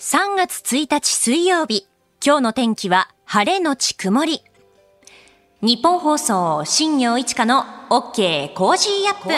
[0.00, 1.86] 3月1日水曜日。
[2.24, 4.42] 今日の天気は晴れのち曇り。
[5.62, 9.30] ニッポン放送、新行市佳の OK Cozy Up。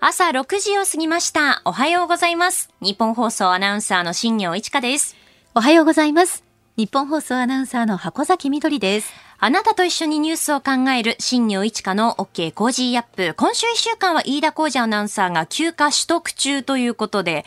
[0.00, 1.60] 朝6時を過ぎました。
[1.66, 2.70] おはようございます。
[2.80, 5.16] ニッポン放送アナウンサーの新行市佳です。
[5.54, 6.42] おはようございます。
[6.78, 9.12] ニッポン放送アナウンサーの箱崎みどりです。
[9.38, 13.34] あなたと一緒にニュースを考える新業一華の OK コージーアップ。
[13.34, 17.44] 今週1週間は飯田浩司アナウンサーが休暇取得中ということで、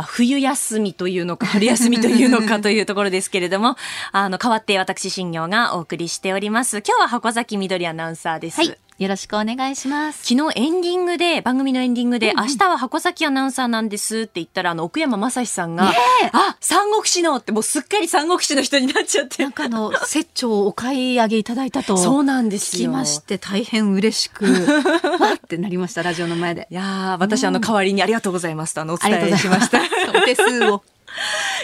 [0.00, 3.76] まあ、冬休みというのか、春休みというのか というところですけれども、
[4.12, 6.78] あの、代わって私、新業がお送りしております。
[6.78, 8.56] 今日は箱崎みどりアナウンサーです。
[8.56, 8.78] はい。
[9.00, 10.26] よろしくお願いします。
[10.26, 15.90] 昨日エンディングで、番組のエンディングで、明日は箱崎アナウンサーなんですって言ったら、あの、奥山正史さんが、
[16.32, 19.52] あ、三国志のって、もうすっかり三国志の人になっちゃってなん。
[19.52, 21.96] かあの、節調をお買い上げいただいたと。
[21.96, 22.90] そうなんですよ。
[22.90, 24.44] 聞きまして大変嬉しく、
[25.18, 26.68] わってなりました、ラジオの前で。
[26.70, 29.80] いやー、私、あの、代わりにありがとうございますと、あの、お伝えしました。
[30.14, 30.82] お手数を。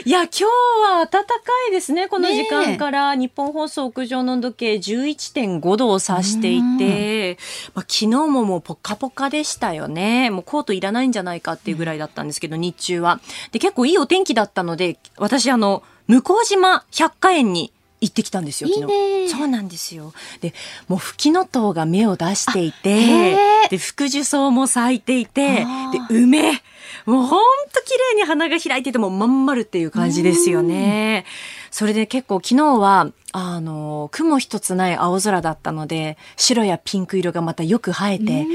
[0.04, 1.34] いや、今日は暖か
[1.68, 2.08] いですね。
[2.08, 7.38] この時間から、日本放送屋上の温度計11.5度を指していて、
[7.74, 10.30] まあ、昨日ももうポカポカでしたよね。
[10.30, 13.20] もうコートいらないんじゃないかっていうぐらいだったんですけど、日中は。
[13.52, 19.28] で、結構いいお天気だったので、私、あの、向島百花園に行ってきたんですよ、昨日。
[19.30, 20.12] そうなんですよ。
[20.40, 20.54] で、
[20.88, 26.62] もう吹きの塔が芽を出していへてー、で、福寿草も咲いていてあ、でー、梅。
[27.06, 27.40] もうほん
[27.72, 31.24] と綺麗に花が開いててもまん丸っていう感じですよね。
[31.70, 38.46] それで結構昨日は、あの、雲一つない青空だったので、白やピンク色がまたよく映えて、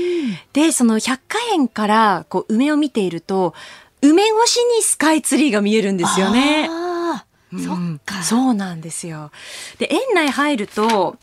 [0.51, 3.53] で、その百花園からこう梅を見ていると、
[4.01, 6.67] 梅越しにスカイツリーが見えるんですよね。
[6.69, 7.25] ああ、
[7.57, 8.17] そっか。
[8.17, 9.31] うんそうなんですよ。
[9.77, 11.17] で、園内入ると、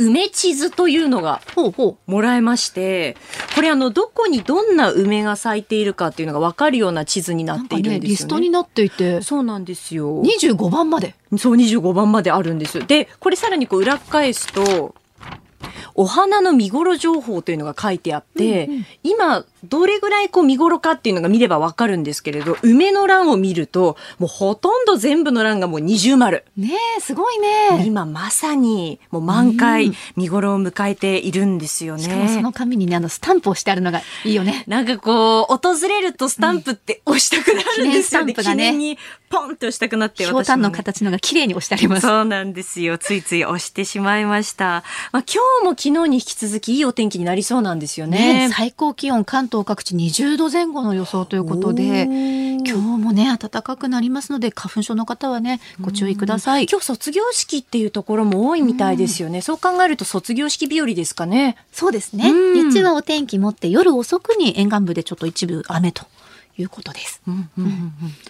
[0.00, 3.16] 梅地図というのがほうほもらえまして、
[3.58, 7.46] これあの、どこにどんな梅が咲いているかっていうのがわかるような地図にう。
[7.48, 8.08] なっているんですよね。
[8.08, 10.22] リストになっていて、そうなんですよ。
[10.22, 11.16] 25番まで。
[11.36, 12.86] そう、25番まであるんです。
[12.86, 14.94] で、これさらにこう裏返すと、
[15.96, 26.44] お花の見頃情報というのが書いてあって、うんうん今、どれぐらいこう見頃かっていうのが見ればわかるんですけれど、梅の欄を見ると、もうほとんど全部の欄がもう二重丸。
[26.56, 27.84] ねえ、すごいね。
[27.86, 32.02] 今まさにもう満う開ん見頃を迎えているんですよね。
[32.02, 34.64] しかもその紙にね、あの、スタンプをしてあるのがいいよね。
[34.66, 38.32] なんかこう、訪れるとスタンプって押したくなるんですよね。
[38.32, 38.98] 記念スタンプがねに
[39.28, 42.06] ポンって押したくなってひょうたんの形のが綺麗に押してあります。
[42.06, 42.98] そうなんですよ。
[42.98, 44.84] ついつい押してしまいました。
[45.12, 48.48] まあ、今日も昨日に引き続きいいお天気になりそうなんですよね。
[48.48, 56.66] ね、最高気温関東各地20度前後の予想ということで今日もね暖かくなりますので花粉症の方はねご注意ください。
[56.70, 59.40] 今日卒業式っていうところも多いみたいですよね。
[59.40, 61.56] そう考えると卒業式日和ですかね。
[61.72, 62.30] そうですね。
[62.30, 62.70] うん。
[62.70, 66.04] 日中はお天気持って夜遅くに沿岸部でちょっと一部雨と
[66.58, 67.22] いうことです。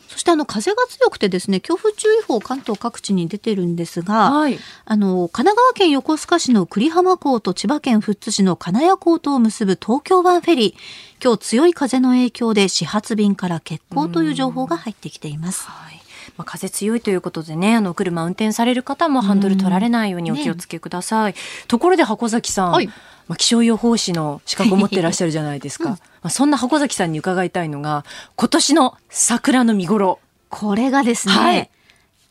[0.08, 4.58] そしてあの風が強くてですね強風注意報関東各地に出てるんですが、はい。
[4.84, 15.66] あの神奈川県横須賀市の栗浜港と千葉県富津市の金谷港とを結ぶ東京湾フェリー今日強い風の影響で始発便から欠航という情報が入ってきています。
[15.66, 16.00] はい。
[16.36, 21.34] まあ、風強いということでね、あの、車運転される方もハンドル取られないようにお気をつけください。
[21.66, 22.88] ところで箱崎さん、はい
[23.28, 25.90] まあ、気象予報士の資格を持ってらっしゃるじゃないですか。
[25.90, 28.04] うんまあ、そんな箱崎さんに伺いたいのが、
[28.36, 30.18] 今年の桜の見頃。
[30.48, 31.70] これがですね、はい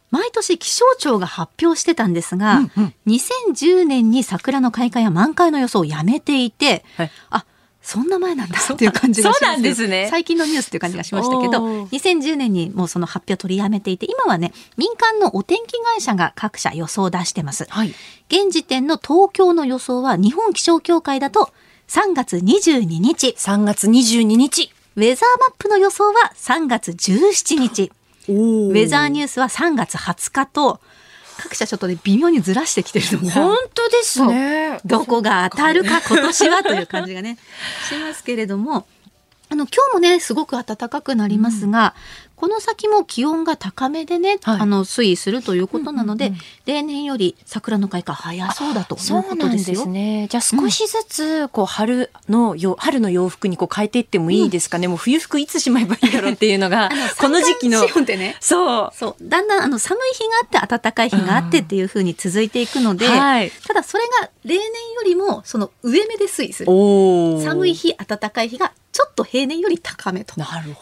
[0.09, 7.45] 毎年気象庁が発表してたんですが、うんうん2010年に桜の開花や満開の予想をやめていて、はいあ
[7.87, 9.39] そんな前なんだっていう感じがします。
[9.39, 10.07] そうなんですね。
[10.11, 11.89] 最近のニュースっていう感じがしましたけどおー。
[11.89, 17.65] 2010年にもうその発表取りやめていて今はね民間のお天気会社が各社予想を出してます。
[17.69, 17.93] はい。
[18.27, 21.49] 現時点の東京の予想は日本気象協会だと
[21.87, 23.29] 3月22日。
[23.37, 24.69] 3月22日。
[24.97, 27.91] ウェザーマップの予想は3月17日。
[28.27, 30.81] ウウェザーニュースは3月20日と、
[31.47, 34.79] 各社ちょっとね、微妙にずらしてきてるの本が、当ですね。
[34.85, 36.01] どこが当たるか。
[36.01, 37.37] 今年はという感じがね、
[37.89, 38.85] しますけれども、
[39.49, 41.95] あの、今日もね、すごく暖かくなりますが、
[42.37, 49.83] この先も気温が高めでね、はいあの、推移するということなので、うんうんうん例年より桜の開花早そうだといそううことですよ。
[49.83, 50.27] すね。
[50.29, 54.89] じゃあ少しずつ、こう、春のよ、春の洋服にこう変えていってもいいですかね。
[54.89, 56.89] もう冬服いつしまえばいいだろうっていうのが、
[57.19, 58.89] この時期のね、そう。
[58.93, 59.29] そう。
[59.29, 63.51] だんだんあの寒い日があって暖かい日があってっていう風に続いていくので、はい。
[63.65, 64.69] ただそれが例年よ
[65.05, 66.71] りもその上目で推移する。
[67.41, 70.33] 寒い日、暖かい日がちょっと平年より高めと。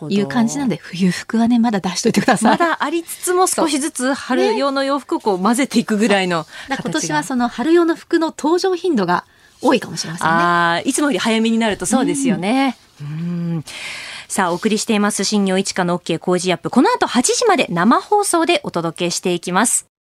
[0.10, 2.52] いう感じなんで、冬服はね、まだ出しといてください。
[2.52, 9.26] まだありつつも少しずつ春用の洋服をこう混ぜていくぐらいの今年はその春用の服の登場頻度が
[9.62, 10.34] 多いかもしれませんね。
[10.34, 12.78] ああ、いつもより早めになるとそうですよね。
[13.02, 13.64] うん。
[14.28, 16.70] さあ、お送りしています新業一課の OK 工事アップ。
[16.70, 19.95] この後8時まで生放送でお届けしていきます。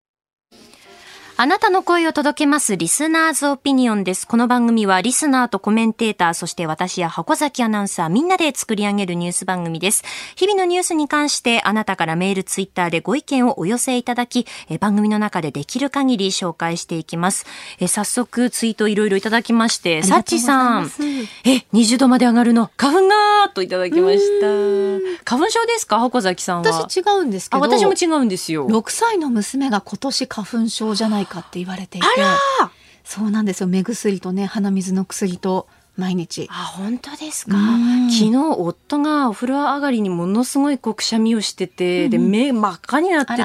[1.38, 4.26] あなたの声を届けますリスナーズオピニオンです。
[4.26, 10.06] この番組はリスナーとコメンテーター、そして私や箱崎アナウンサーみんなで作り上げるニュース番組です。
[10.38, 17.46] 日々のニュースに関してあなたからメール、ツイッターでご意見をお寄せいただき、え番組の中でできる限り紹介していきます。
[17.80, 20.86] え早速ツイートいろいろいただきまして、サッチさん、
[21.44, 24.46] え、20度まで上がるの、花粉がといただきました。
[25.26, 26.00] 花粉症ですか？
[26.00, 26.72] 箱崎さんは。
[26.72, 27.62] 私違うんですけど。
[27.62, 28.70] 私も違うんですよ。
[28.70, 32.08] 6歳の娘が今年花粉症じゃないかって言われていて。
[33.04, 33.68] そうなんですよ。
[33.68, 36.48] 目薬とね鼻水の薬と毎日。
[36.52, 37.52] あ本当ですか？
[38.10, 43.44] 昨日夫がお風呂上がりにものすごいこうくしゃみをしてて、うん、で目真っ赤になってて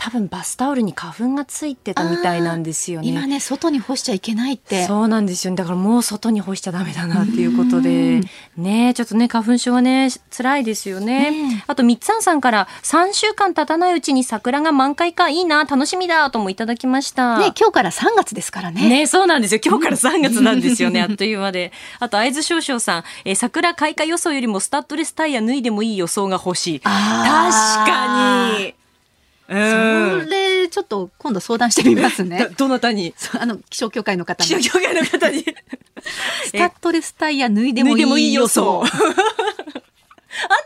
[0.00, 3.08] 多分バスタオルに花粉がついてたみたいなんですよね。
[3.08, 8.22] 今ね外に干しちゃいけないってそうなんですよ、ね、だからもう外に干しちゃダメだなっていうことで
[8.56, 11.30] ねちょっとね花粉症はね辛いですよね。
[11.30, 17.36] ねあとみっつんさんから3週間経たないうちに桜が満開かいいな楽しみだともいただきました。
[17.36, 18.88] ね今日から3月ですからね。
[18.88, 21.72] ねそうなんですよ今日から3月なんですよね、あっという間で。
[21.98, 26.80] あと会津少々さん、えー、桜開花予想よりもスタッドレスタイヤ脱いでもいい予想が欲しい。
[26.80, 28.79] 確かに。
[29.50, 32.48] それちょっと今度相談してみますね。
[32.56, 33.14] どなたに？
[33.38, 34.48] あの気象協会の方に。
[34.48, 35.44] 気象協会の方に。
[36.46, 38.82] スタッドレスタイヤ脱いでもいい予想。
[38.86, 38.90] あっ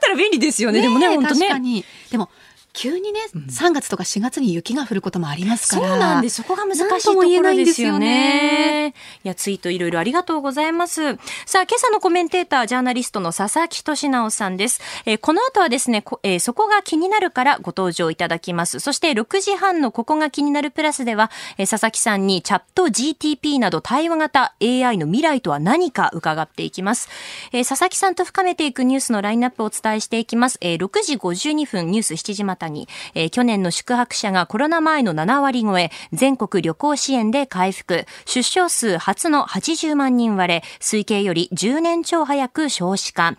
[0.00, 0.82] たら便利ですよね。
[0.82, 1.40] でもね本当ね。
[1.40, 1.84] 確かに。
[2.10, 2.28] でも
[2.74, 5.88] 急にね、うん、3月とか4月に雪が降ることもありますから。
[5.88, 6.42] そうなんです。
[6.42, 8.94] そこが難しいところですよね。
[9.22, 11.14] いや、ツイートいろいろありがとうございます。
[11.46, 14.80] さあ、今朝のコメンテーター、ジャーナリストの佐々木俊直さんです。
[15.06, 18.80] えー、この後はですね、えー、そこが気になるからご登場いただきます。
[18.80, 27.08] そして6時半のここが気になるプラスでは、えー、佐々木さんにチャット GTP など対話型 AI の未来とは何か伺っていきます。
[27.52, 30.58] えー、佐々木さんと深めていくニュースのラインナップをお伝えしていきます。
[30.60, 43.36] えー、6時52分ニュース7時またに、えー、去年の宿泊者がコロナ前の7割超え、全国旅行支援で回復、出生数初の80万人割れ、推計より10年超早く少子化。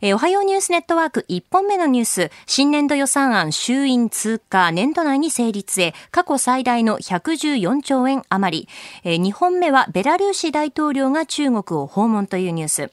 [0.00, 8.68] えー、おはようニュースネットワーク1本目のニュース、新年度予算案衆院通過年度内に成立へ、過去最大の114兆円余り。
[9.04, 12.90] えー、2本目はベラルーシ大統領が中国を訪問というニュース。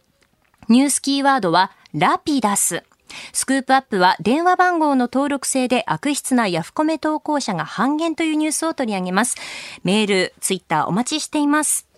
[0.69, 2.83] ニュースキーワードはラピダス。
[3.31, 9.35] スクープアップは電話番号の登録制で悪質なヤフコメ投稿者が半減というニュースを取り上げます。
[9.83, 11.93] メール、ツイッターお待ちしています。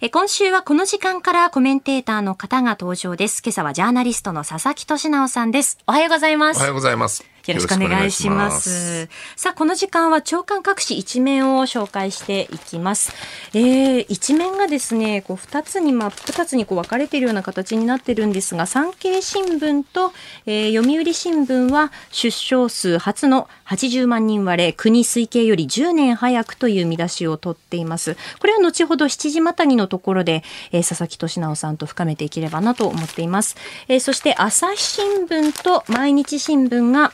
[0.00, 3.42] え今週はこの時間からコメンテーターの方が登場です。
[3.44, 5.76] 今朝はジャーナリストの佐々木俊直さんです。
[5.88, 6.58] おはようございます。
[6.58, 7.24] おはようございます。
[7.48, 9.08] よろしくお願いします。
[9.34, 13.12] さあ、この時間は長官各紙一面を紹介していきます。
[13.54, 20.12] えー、一面がですね、こう二つに、まあ、二つにこう分かれているような形になってるんですが、産経新聞と、
[20.46, 28.16] えー、読売新聞は出生数初の80万人割れ、国推計より10年早くという見出しを取っています。
[28.38, 33.56] これは後ほど7時またぎのところで、えー、佐々木俊直さんと深めていければなと思っています。
[33.88, 37.12] えー、そして朝日新聞と毎日新聞が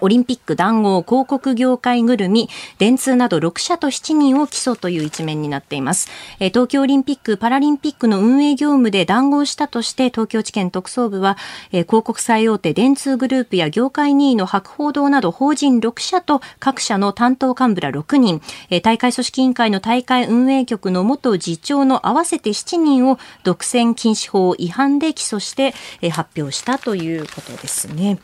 [0.00, 6.08] オリンピック談合広告業界ぐるみ、電通など6社と7人を起訴という一面になっています。
[6.38, 11.36] 東京オリンピック・パラリンピックの運営業務で談合したとして東京地検特捜部は、
[11.70, 18.40] 広告最大手電通グループや業界2位の博報堂など法人6社と各社の担当幹部ら6人、
[18.82, 25.74] 大会組織委員会の大会運営局の元次長の合わせて7人を独占禁止法違反で起訴して、
[26.10, 28.18] 発表したということですね。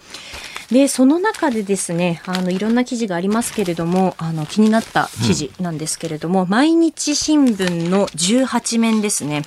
[0.71, 9.43] でその中でですねあのいろんな記事がありますけれどもあの気になった記事なんですけれども、うん、毎日新聞の18面ですね。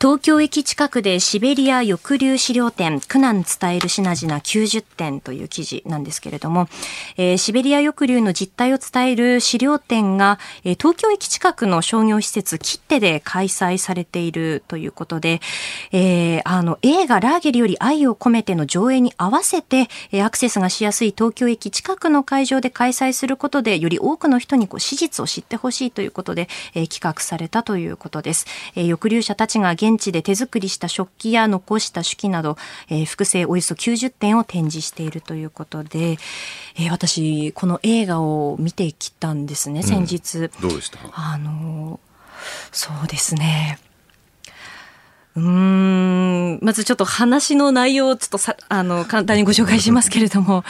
[0.00, 6.68] 東京駅近くでシベリア抑留資料展、苦難伝える品々90点という記事なんですけれども、
[7.16, 15.40] えー、シベリア抑留の実態を伝える資料展が、えー、東京駅近くの商業施設切手で開催されているということで、
[15.90, 28.46] えー、あの映画ラーゲリより愛を込めての上映に合わせて、えー、アクセスがしやすい東京駅近くの会場で開催することで、より多くの人にこう史実を知ってほしいということで、えー、企画されたということです。
[28.76, 32.56] えー、抑留者たちが現現地で手作りした食器や残した手記など、
[32.88, 36.18] えー、複製およそ90点を展示しているということで、
[36.76, 40.98] えー、私この映画を見てきたんですね先日、うん、どうでした？
[41.12, 42.00] あの
[42.72, 43.78] そうですね。
[45.36, 50.64] うん、まずちょっと話の内容をちょっとさ、あの、簡単にご紹介しますけれども、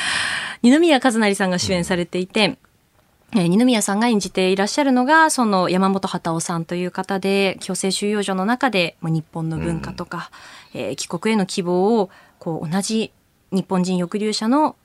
[0.63, 2.59] 二宮和也さんが主演されていて、
[3.35, 10.31] えー、二宮さんが演じていらっしゃるのが、その山本畑夫さんという方で、強制収容所の中で、まあ、日本の文化とか、
[10.75, 13.13] うん、えー、帰国への希望を、こう、同じ
[13.53, 14.77] 日本人抑留者の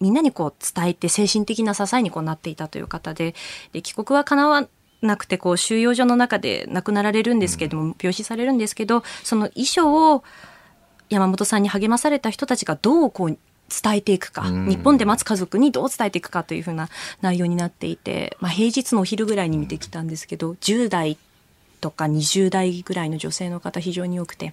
[0.00, 3.34] みんなにこう伝えて精神的な支えにこうなっていたという方で、
[3.72, 4.66] で帰国は叶わ
[5.02, 10.24] なくてこう収容所の中で亡くなられるんですけれども、うん、病死されるんですけど、その遺書を
[11.10, 13.38] 山本さんに励まされた人たちがどうこう
[13.82, 16.88] 伝えていくか、日本で待つ家族にどう伝えていくかというふうな
[17.20, 21.16] 内容になっていて、まあ、平日のお昼ぐらいに見てきたんですけど10代
[21.80, 24.52] とか20代ぐらいの女性の方非常に多くて。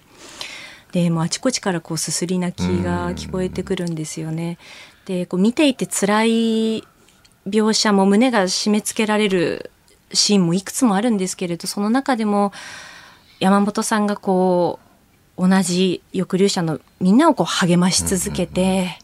[0.92, 4.56] でもうあちこちからこうすすり泣きが聞こえてくるんですよね。
[5.04, 6.84] でこう見ていて辛い
[7.46, 9.70] 描写も胸が締め付けられる
[10.12, 12.52] シーンもいくつもあるんですけれどその中でも
[13.38, 14.80] 山本さんがこ
[15.36, 18.98] う同じ抑留者のみんなをこう励まし続けて、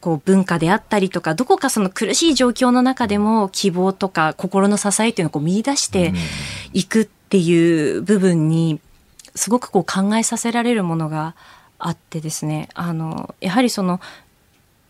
[0.00, 6.12] こう文化であったりとか、どこかその苦しい状況の中でも希望とか心の支えっていうのをこう見出して
[6.72, 8.80] いくっていう部分に、
[9.34, 11.34] すごくこう考えさせられるものが
[11.78, 14.00] あってですね、あの、やはりその、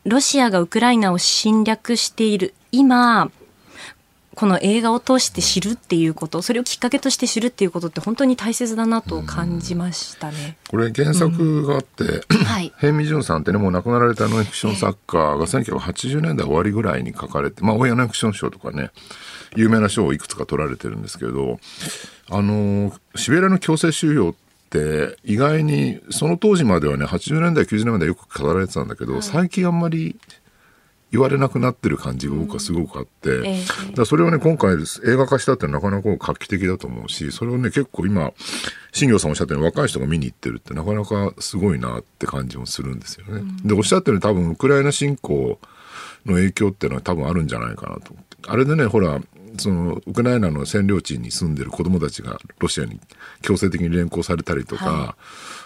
[0.04, 3.30] ロシアがウクライナを侵略している今、
[4.40, 10.56] この映画を通して知るっていうことそれをきっかけとして知るっていうことって本当に大切だなと感じましたね。
[10.70, 18.92] これ原作があって、うんはい、平見淳さんってねもう亡くなられたノンフィクション作家が1980年代終わりぐらいに書かれて、まあ、親ノンフィクション賞とかね
[19.56, 21.60] 有名な賞をいくつか取られてるんですけど
[22.30, 24.34] あのシベリアの強制収容っ
[24.70, 30.18] て意外にその当時まではね80年代90年代よく語られてたんだけど、はい、最近あんまり
[31.12, 38.32] 言われなくなってる感じが僕はすごくあって、うんえー、だそれをね今回映画化したってなかなか画期的だと思うしそれをね結構今
[38.92, 43.40] 新業さんおっしゃったように若い人が見に行ってるってなかなかすごいなって感じもするんですよね。
[43.40, 45.58] うん、でおっしゃったように多分ウクライナ侵攻
[46.26, 48.14] の影響っていうのは多分あるんじゃないかなと。
[48.46, 49.20] あれでねほら
[49.58, 53.00] そのウクライナの占領地に住んでる子供たちがロシアに
[53.42, 55.16] 強制的に連行されたりとか、は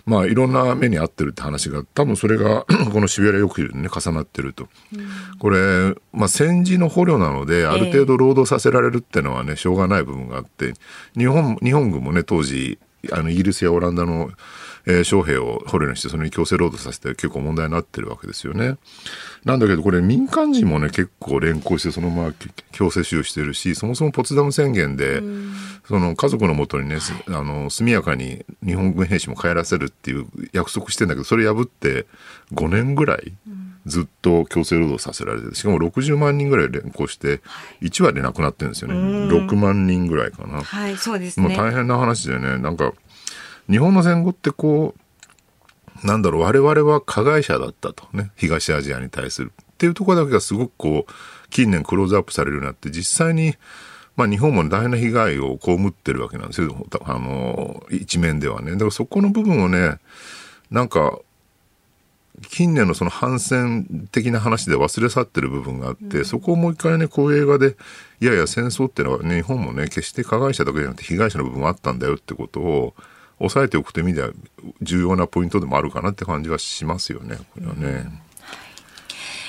[0.07, 10.75] い、まあいろんな目に遭ってるって話が多分それがこのシベリア抑留にね重なってると、うん、これ、まあ、戦時の捕虜なのである程度労働させられるっていうのはねしょうがない部分があって
[11.17, 12.79] 日本日本軍もね当時
[13.12, 14.31] あのイギリスやオランダの
[14.87, 18.76] えー、将兵を捕虜にしてそれに強制労働させて結構問題になってるわけですよね。
[19.45, 22.33] なんだけどこれ民間人もね結構連行してそのまま
[22.73, 25.23] 強制収容してるしそもそもポツダム宣言で、
[25.87, 26.99] その家族のもとにね、
[27.29, 32.07] あの速やかに日本軍兵士も帰らせるっていう約束してんだけどそれ破って
[32.53, 33.33] 5年ぐらい。
[33.87, 37.41] ずっと強制労働させられてしかも60万人ぐらい連行して
[37.83, 42.95] 1割なくなってるんですよね、6万人ぐらいかな、はいそうですね、もう大変な話でねなんか
[43.71, 44.94] 日本の戦後ってこ
[46.02, 49.52] う、なんだろう、我々は加害者だったとね、東アジアに対する。
[49.73, 51.12] っていうところだけがすごくこう、
[51.50, 53.54] 近年クローズアップされるようになって、実際に、
[54.16, 56.87] まあ日本も大変な被害を被ってるわけなんですよ。
[57.04, 58.73] あの、一面ではね。
[58.73, 59.99] だからそこの部分をね、
[60.71, 61.18] なんか、
[62.50, 67.76] 近年のその反戦的な話で忘れ去ってる部分があって、うん、そこをもう一回ね、こういう映画で、
[68.21, 72.94] いやいや戦争っていうのはね、日本もね、決して加害者だけじゃなくて被害者の部分もあったんだよってことを、
[73.38, 74.31] 抑えておくという意味では
[74.83, 77.37] 重要なポイントでもあるかなって感じはしますよね。
[77.55, 78.24] これはね。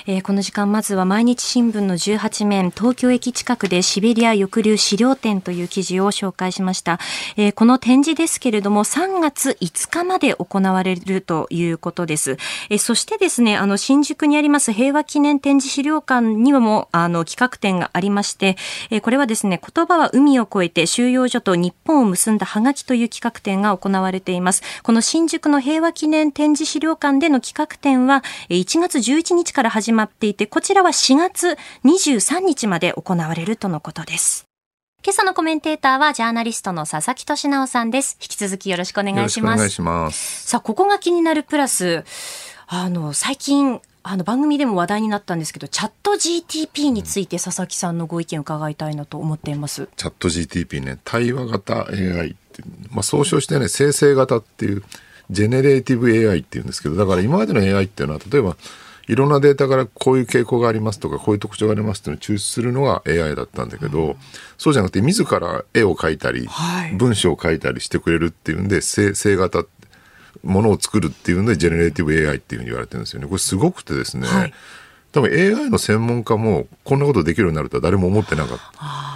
[0.08, 7.00] えー、この時間まずは毎日新聞の18面東京駅近くでシベリア抑留資料展という記事を紹介しました、
[7.38, 12.38] えー、この展示ですけれども3月5日まで行われるということです、
[12.70, 18.58] えー、そしてですねあの新宿にあります平和記念展示資料館にもあの企画展がありまして、
[18.92, 24.62] えー、これはですね言葉は海を越えて収容所と日本を結んだハガキという企画展が行われています。
[24.84, 34.46] この新宿の平和記念展示資料館での企画展は1月11日から始まっていて、こちらは4月23日まで行われるとのことです。
[35.04, 38.18] 今朝のコメンテーターはジャーナリストの佐々木俊直さんです。
[38.20, 39.56] 引き続きよろしくお願いします。
[39.56, 40.48] お願いします。
[40.48, 42.04] さあ、ここが気になるプラス、
[42.68, 49.90] あの、最近、あの番組でも話題になったんですけど、チャット GTP について佐々木さんのご意見を伺いたいなと思っています。
[49.96, 54.84] Chat GTP ね、対話型 AI って、まあ、総称してね、生成型っていう、
[55.30, 58.58] generative AI っていうんですけど、だから今までの AI っていうのは、例えば、
[59.08, 64.16] いろんなデータからこういう傾向がありますとか、こういう特徴がありますっていうのを抽出するのが AI だったんだけど、うん、
[64.58, 69.66] そうじゃなくて、自ら絵を描いたり、はい、文章を書いたりしてくれるっていうんで、生成型
[70.44, 73.28] ものを作るっていうんで、ジェネレーティブ AI っていうふうに言われてるんですよね。
[73.28, 74.54] これすごくてですね、はい、
[75.12, 79.15] 多分 AI の専門家もこんなことできるようになるとは誰も思ってなかった。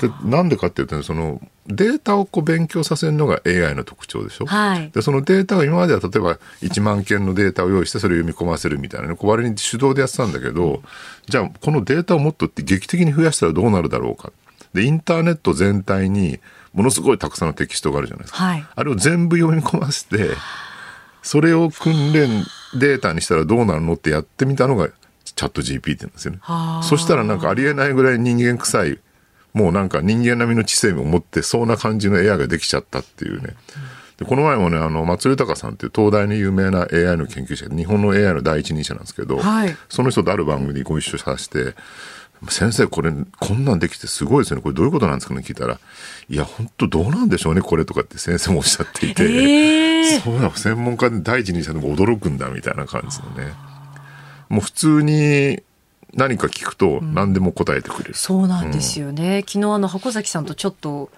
[0.00, 10.82] でなんでかっていうと、そのデータをこう勉強させるのが AI の特徴でしょ、はい、でそのデータが今までは例えば1万件のデータを用意してそれを読み込ませるみたいな、ね、こう割に手動でやってたんだけど
[11.26, 14.32] じゃあこのデータをもっと劇的に増やしたらどうなるだろうか。
[14.72, 16.38] でインターネット全体に
[16.74, 20.30] ものすごいたくさんのテキストがあるじゃないですか、はい、あれを全部読み込ませて
[21.22, 22.44] それを訓練
[22.78, 24.88] データにしたらどうなるのってやってみたのが
[25.24, 26.40] チャット GPT って言うんですよね。
[26.82, 28.98] そしたらなんかありえないぐらい人間臭い、
[29.58, 33.54] もうなんか人間並みの知性を持ってそうな感じの AI ができちゃったっていうね。
[34.16, 41.74] でこの前もね、あの、松豊さんっていう東大の有名な AI の研究者、日本の AI の第一人者なんですけど、はい、その人とある番組にご一緒させて、
[42.48, 44.62] 先生これこんなんできてすごいですよね。
[44.62, 45.42] これどういうことなんですかね？
[45.44, 45.80] 聞いたら
[46.28, 53.52] いや本当どうなんでしょうねこれとかって先生もおっしゃっていて、えー、そうだ専門家で第一人者でも驚くんだみたいな感じのね。
[54.48, 55.60] もう普通に
[56.14, 61.10] 何か聞くと何でも答えてくれる、うん、そうなんですよね、うん、昨日あの箱崎さんとちょっと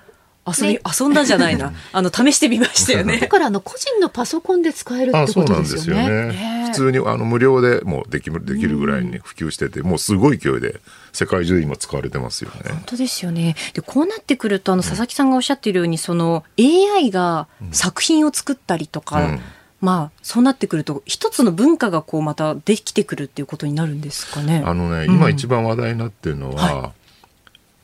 [0.46, 1.72] 遊び、ね、遊んだじゃないな。
[1.92, 3.18] あの、試してみましたよね。
[3.20, 6.02] だから、あの、個人のパソコンで使えるってことですよね。
[6.02, 6.66] そうなんですよね。
[6.70, 10.80] 普通に、あの、無料でもできる、できるぐらいに普及してて、もうすごい勢いで、
[11.12, 12.70] 世界中で今使われてますよね。
[12.70, 13.56] 本当ですよね。
[13.74, 19.40] で、こうなってくると、あの、佐々木さんがおっしゃっているように、その、AI が作品を作ったりとか、うん
[19.80, 24.62] まあそうなってくると一つの文化がこうまたできてくるっていうことになるんですかね。
[24.64, 26.92] あのね、今一番話題になってるのは、はい、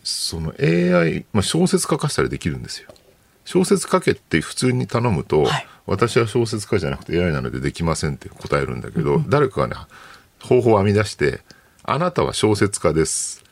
[0.04, 2.90] その AI、まあ、小説書かせたりできるんですよ。
[3.44, 9.76] 小説書けって普通に頼むと、はい、私は小説家じゃなくて AI なのでできませんって答えるんだけど、うん、誰かがね、
[10.40, 11.40] 方法を編み出して、
[11.82, 13.44] あなたは小説家です。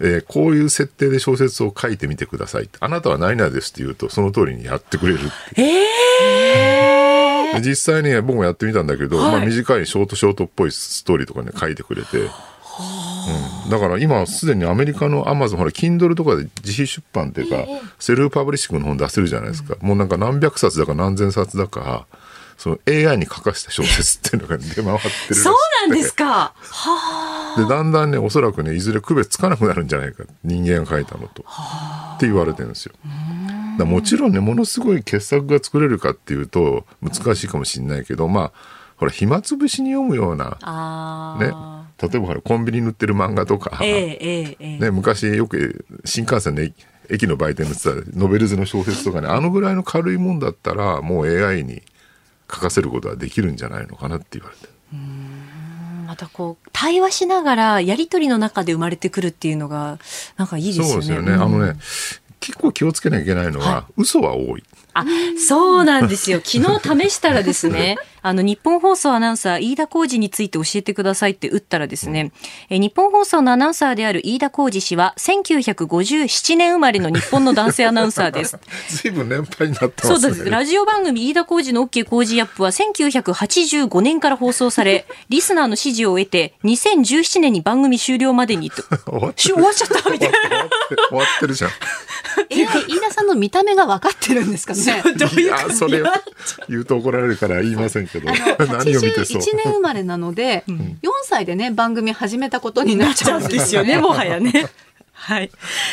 [0.00, 2.68] えー、こういう設定で小説を書いてみてください。
[2.80, 5.20] あなたは何々ですって言うと、その通りにやってくれる
[5.56, 6.91] えー、
[7.60, 12.24] 実際に僕もやってみたんだけど、はい、まあ短いショートショートっぽいストーリーとかね、書いてくれて、う
[13.68, 17.56] ん、だから今すでにアメリカのアマゾンほら Kindle とかで自費出版っていうか、
[17.98, 22.06] self publishing の本出せるじゃないですか、もうなんか何百冊だか何千冊だか
[22.58, 25.54] その AI に書かせた小説っていうのが出回ってるそう
[25.88, 26.54] なんですか。
[26.60, 30.24] はでだんだんねおそらくねいずれ区別つかなくなるんじゃないか。
[30.44, 31.42] 人間が書いたのと。
[31.42, 32.92] って言われてるんですよ
[33.78, 38.52] だもちろんねものすごい傑作が作れるかっていうと難しいかもしれないけどまあ
[38.96, 41.52] ほら暇つぶしに読むようなね
[42.08, 46.72] 例えばコンビニに売ってる漫画とか、えーえー、ね、昔よく新幹線で
[47.08, 51.82] 駅の売店のってたノベルズの小説とかねあのぐらいの軽いもんだったらもう AI に
[52.50, 54.72] 書かせることはできるんじゃないのかなって言われて。
[56.06, 59.98] またこう対話しながらやり取りの中で生まれてくるっていうのが
[60.36, 60.90] なんかいいですよね。
[60.92, 61.32] そうですよね。
[61.32, 61.78] うん、あのね
[62.42, 64.64] 結構気をつけなきゃいけないのは、はい、嘘は多い。
[64.94, 65.04] あ、
[65.48, 66.40] そうなんですよ。
[66.44, 72.32] 昨日試したらですね、 あの、日本放送アナウンサー、飯田浩二について教えてくださいって打ったらですね、
[72.70, 78.56] え日本放送のアナウンサーである飯田浩二氏は、1957年生まれの日本の男性アナウンサーです。
[79.02, 80.20] 随分年配になってますね。
[80.20, 80.50] そうです。
[80.50, 88.82] ラジオ番組飯田浩二の OK 工事アップは1985年から放送され、 リスナーの支持を得て、2017年に番組終了までにと。
[89.36, 90.38] 終わっちゃったみたいな。
[91.08, 91.70] 終わってるじゃん。
[92.50, 95.02] え、飯田さんの見た目が分かってるんですかね？
[95.16, 96.02] どういうそれ
[96.68, 98.26] 言うと怒られるから言いませんけど。
[98.66, 99.40] 何を見てそう。
[99.40, 104.70] 81年生まれなので、うん、4歳でね、番組始めたことになっちゃうんですよね、もはやね。
[105.12, 105.50] はい。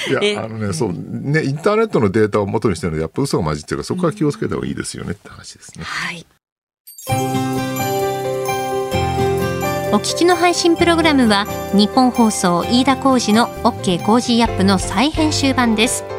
[0.09, 5.83] いや、あのね、そう、ね、インターネットのデータを元にしてるので、やっぱ嘘が混じってるから、そこは気をつけた方がいいですよねって話ですね。
[5.85, 6.25] はい。
[9.91, 16.18] お聞きの配信プログラムは日本放送飯田浩司の OK コージーアップの再編集版です。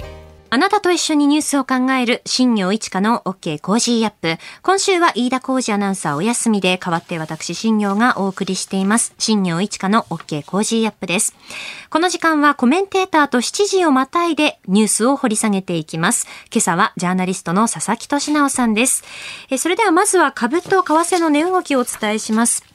[0.53, 4.37] あなたと一緒にニュースを考える新業一華の OK コージーアップ。
[4.61, 9.15] 今週は飯田浩司アナウンサーお休みで代わって私新行がお送りしています。
[9.17, 11.35] 新業一華の OK コージーアップです。
[11.89, 16.27] この時間はコメンテーターと7時をまたいでニュースを掘り下げていきます。
[16.53, 19.05] 今朝はジャーナリストの佐々木俊直さんです。
[19.57, 22.65] それではまずは株と為替の値動きをお伝えします。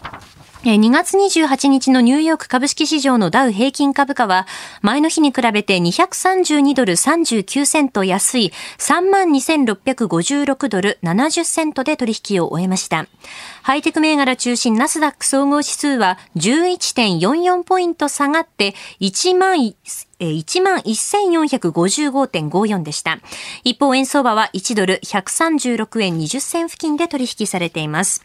[0.75, 4.49] 2月28日のニューヨーク株式市場のダウ平均株価は、
[4.83, 13.07] 前の日に比べて232ドル39セント安い32,656ドル70セントで取引を終えました。
[13.63, 19.73] ハイテク銘柄中心ナスダック総合指数は11.44ポイント下がって1万
[20.19, 23.21] 11,455.54でした。
[23.63, 28.25] 一方、円相場は1ドル136円20銭付近で取引されています。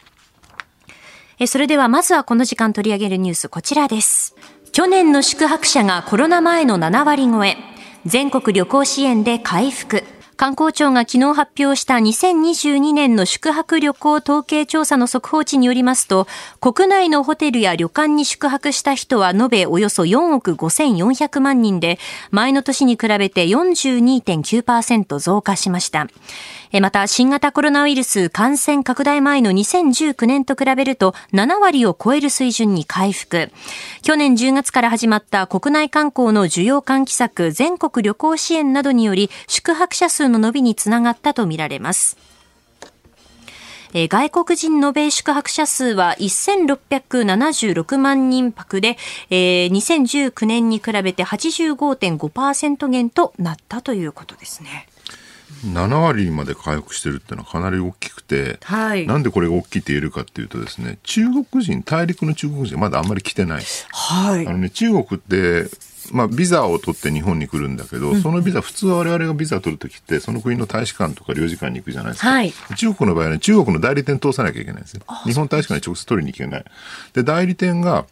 [1.47, 4.35] それではまずはこの時間取り上げるニュースこちらです。
[4.71, 7.57] 去年の宿泊者がコロナ前の7割超え、
[8.05, 10.03] 全国旅行支援で回復。
[10.41, 16.25] 観光庁が昨日発表した2022年の宿泊旅行統計調査の速報値によりますと、
[16.59, 21.99] 国内のホテルや旅館に宿泊した人は延べおよそ4億5400万人で、
[22.31, 26.07] 前の年に比べて42.9%増加しました。
[26.79, 33.51] また、新型コロナウイルス感染拡大前の2019年と比べると7割を超える水準に回復。
[34.01, 42.17] 去年10月から始まった国内観光の需要喚起策全国旅行支援などにより宿泊者数の伸びにつながったとみられます。
[43.93, 48.97] 外国人延べ宿泊者数は1676万人泊で、
[49.29, 54.87] えー、2019年に比べて85.5%減となったということですね。
[55.65, 65.69] 7割まで回復してるっていうのはかなり大きくて、はい、なんでこれが大きいって言えるかっていうとですね中国人大陸の中国人まだあんまり来てない、はい、あのね、中国って
[66.11, 72.31] まあ、ビザを取って日本に来るんだけど、うん、そのビザ、普通は我々がビザを取るときって、その国の大使館とか領事館に行くじゃないですか。
[72.31, 75.03] はい、中国の場合はね、中国の代理店通さなきゃいけないんですよ。
[75.25, 76.65] 日本大使館に直接取りに行けない。
[77.13, 78.05] で、代理店が、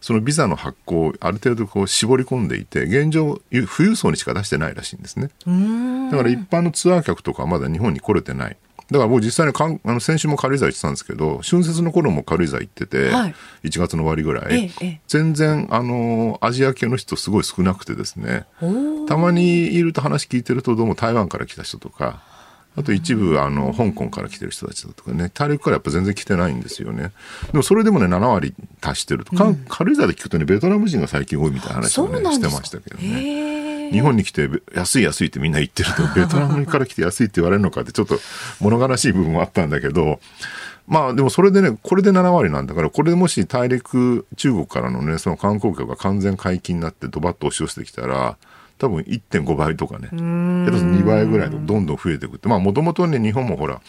[0.00, 5.30] そのビザの発行をある程度こう絞り込んでいて現状富裕層にしか出してないらしいんですね。
[6.10, 8.56] だから一般のツアー客とかはまだ日本に来れてない。
[8.90, 18.46] だから僕実際にかんあの先週も軽井沢行ってたんですけど春節の頃も軽井沢行ってて、はい、1月の終わりぐらい、ええ、全然あのアジア系の人すごい少なくてですね。
[19.08, 22.22] たまにいると話聞いてるとどうも台湾から来た人とか
[22.76, 27.12] あと一部、あの、香港から来てる人たちだとかね、大陸からやっぱ全然来てないんですよね。
[27.50, 29.32] でもそれでもね、7割達してると。
[29.32, 33.90] うん、軽井沢で聞くとね、ベトナム人が最近多いみたいな話をね、してましたけどね。
[33.90, 38.18] 日本に来て安い安いってみんな言ってると、 ベトナムから来て安いって言われるのかってちょっと
[38.60, 40.20] 物悲しい部分もあったんだけど、
[40.86, 48.36] まあでもそれでね、これで7割なんだから、これでもし大陸、中国からのね、その観光客が完全解禁になってドバッと押し寄せてきたら、
[48.78, 53.80] 多分1.5倍とかね、下手す2倍ぐらいとどんどん増えていくって、まあもともとね、日本もほら、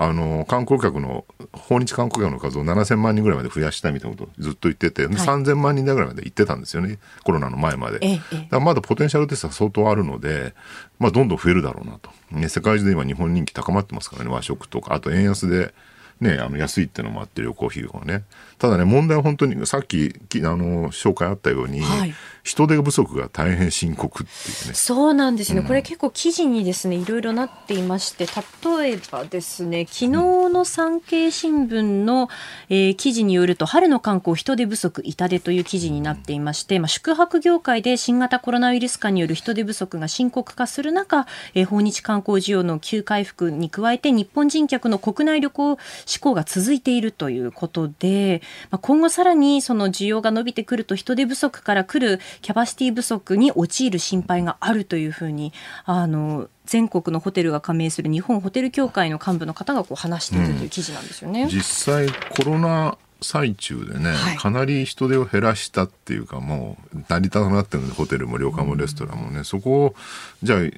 [0.00, 6.98] あの観光客の訪日観光客の数を7000万人ぐらいまで増やしたいみたいなことをずっと言ってて、はい、3000万人ぐらいまで行ってたんですよね。
[7.24, 10.54] コロナの前まで、だからまだポテンシャルテストは相当あるので、
[11.00, 14.30] まあ、どんどん増えるだろうなと、ね、世界中で今日本人気高まってますからね。
[14.30, 15.74] 和食とかあと円安で
[16.20, 18.24] ね、あの安いっていうのもあって旅行費用がね。
[18.58, 24.74] ただね、問題は本当にさっきあの紹介あったように、はい、人手不足が大変深刻っていうね。
[24.74, 32.28] そうなんですね、うん、これ結構記事にですね、いろいろなっていまして、例えばですね、昨日の産経新聞の、
[32.68, 55.52] えー、記事によると、春の観光人手不足痛手という記事になっていまして、まあ、宿泊業界で新型コロナウイルス化による人手不足が深刻化する中、えー、訪日観光需要の急回復に加えて、日本人客の国内旅行志向が続いているということで、まあ、今後さらにその需要が伸びてくると人手不足から来るキャパシティ不足に陥る心配があるというふうに
[55.84, 61.44] あの全国のホテルが加盟する日本ホテル協会の幹部の方がこう話しているという記事なんですよね。
[61.44, 69.94] うん、実際コロナ最中でね、はい、かなり人手を減らしたっていうかもう成り立たなくなってるのでホテルも旅館もレストランもね、うん、そこを
[70.42, 70.70] じゃあね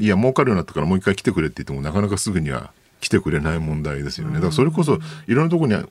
[0.00, 2.72] いや儲かるようになったからもう一回来てくれって言ってもなかなかすぐには
[3.04, 4.36] 来てくれない問題ですよね。
[4.36, 5.86] だからそれこそいろんなところに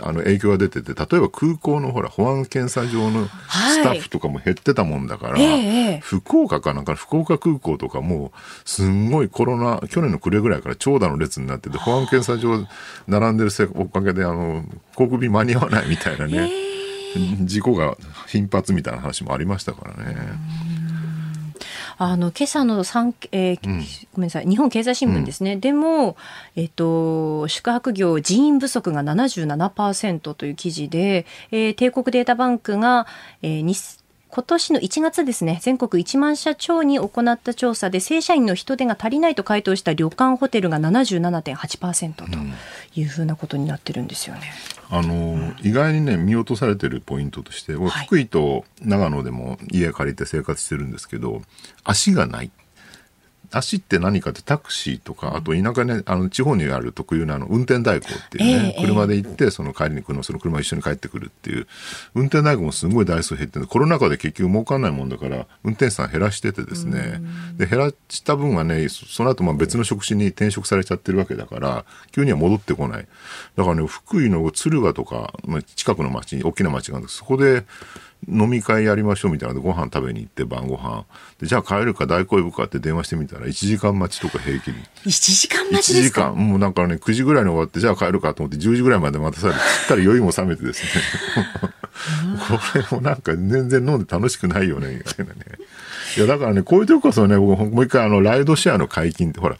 [0.00, 8.32] あの影響が出てて例えば空港のほら保安検査場のスタッフとかも減ってたもんだから、はい、福岡かなんか福岡空港とかも
[8.64, 12.66] すんごいコロナ去年の暮れぐらいから長蛇の列になってて保安検査場
[13.06, 16.50] 並んでるおかげであの航空便間に合わないみたいなね
[17.42, 17.98] 事故が
[18.28, 20.16] 頻発みたいな話もありましたからね。
[22.02, 23.84] あの今朝の産、えー、うん、
[24.14, 24.46] ごめんなさい。
[24.46, 26.16] 日本経済新聞ですね、うん、でも、
[26.56, 33.06] えっと、宿泊業人員不足が77%という記事で、えー、帝国データバンクが、
[33.42, 33.60] えー、
[34.30, 42.24] 今年の1月ですね、全国1万社超に行った調査で、正社員の人手が足りないと回答した旅館、ホテルが77.8%と
[42.94, 44.52] いうふうなことになってるんですよね。
[44.90, 51.42] うん、あの、うん、意外にね、見落とされてるポイントとして、福井と長野でも家借りて生活してるんですけど、
[51.82, 52.52] 足がない。
[53.50, 61.66] 足って何かってタクシーとか、あと田舎ね、あの地方にある特有なあの運転代行っていうね、えー、車で行って、その帰りに来るの、その車一緒に帰ってくるっていう、
[62.14, 67.20] 運転代行もすごい台数減ってコロナ禍で結局儲かんないもんだから、運転手さん減らしててですね、
[67.56, 73.06] で、減らした分はね、その後まあ別の職種に転職されちゃってるわけだから、急には戻ってこない。
[73.56, 77.64] だからね、福井の敦賀とか、まあ、近くの町、大きな町があるんですそこで、
[78.28, 81.04] 飲み会やりましょうみたいなのでご飯食べに行って晩ご飯。
[81.40, 84.76] でじゃあ帰るか代行呼ぶかって電話してみたら1時間待ちとか平気に。
[85.04, 86.48] 1時間待ちですか？1時間。
[86.48, 90.90] もうなんかね9時ぐらいに終わってじゃあ帰るかと思って10時ぐらいまで待たされてったら酔いも覚めてですね。
[92.48, 95.40] これもなんか全然飲んで楽しくないよねみたいなね。
[96.16, 99.56] いやだからねこういう時こそね僕もう一回あのライドシェアの解禁ってほら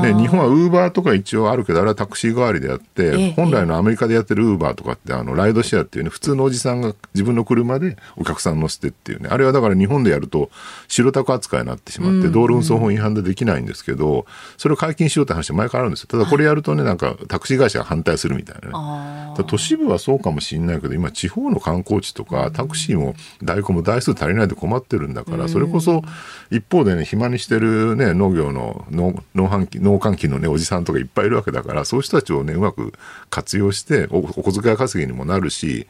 [0.00, 10.50] ね、日本はウーバーとか一応あるけどあれはタクシー代わりであって、本来のアメリカでやってるウーバーとかってあのライドシェアっていうね普通のおじさんが自分の車でお客さん乗せてっていうねあれはだから日本でやると
[10.88, 14.26] 白タク扱いになってしまって道路運送法違反でできないんですけど
[14.56, 19.44] それを解禁しようって話は前からあるんですよただこれやるとねなんかタクシー会社が反対するみたいなね。
[19.46, 26.02] 都市部はそうかもしれないけど今地方の観光地とかタクシーも代行も台数足りないで困ってるんだからそれこそ
[26.50, 32.92] 一方でね暇にしてるね農業の農農販機農閑期のねおじさんとかいっぱいいるわけだからそういう人たちをねうまく
[33.28, 35.86] 活用してお小遣い稼ぎにもなるし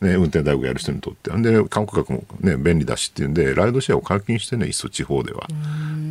[0.00, 1.30] ね、運転代行やる人にとって。
[1.30, 5.46] で、観光客もね、便利だしっていうんで、ライドシェアを解禁してね、いっそ地方では。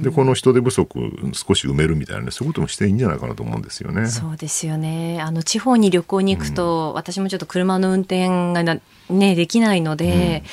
[0.01, 0.97] で、この人手不足
[1.33, 4.07] 少し埋めるみたいなね、そういうこともしていいんじゃないかなと思うんですよね。
[4.07, 5.21] そうですよね。
[5.21, 8.63] あの、地方に旅行に行くと、うん、私もちょっと車の運転が
[9.09, 10.49] ね、できないので、うん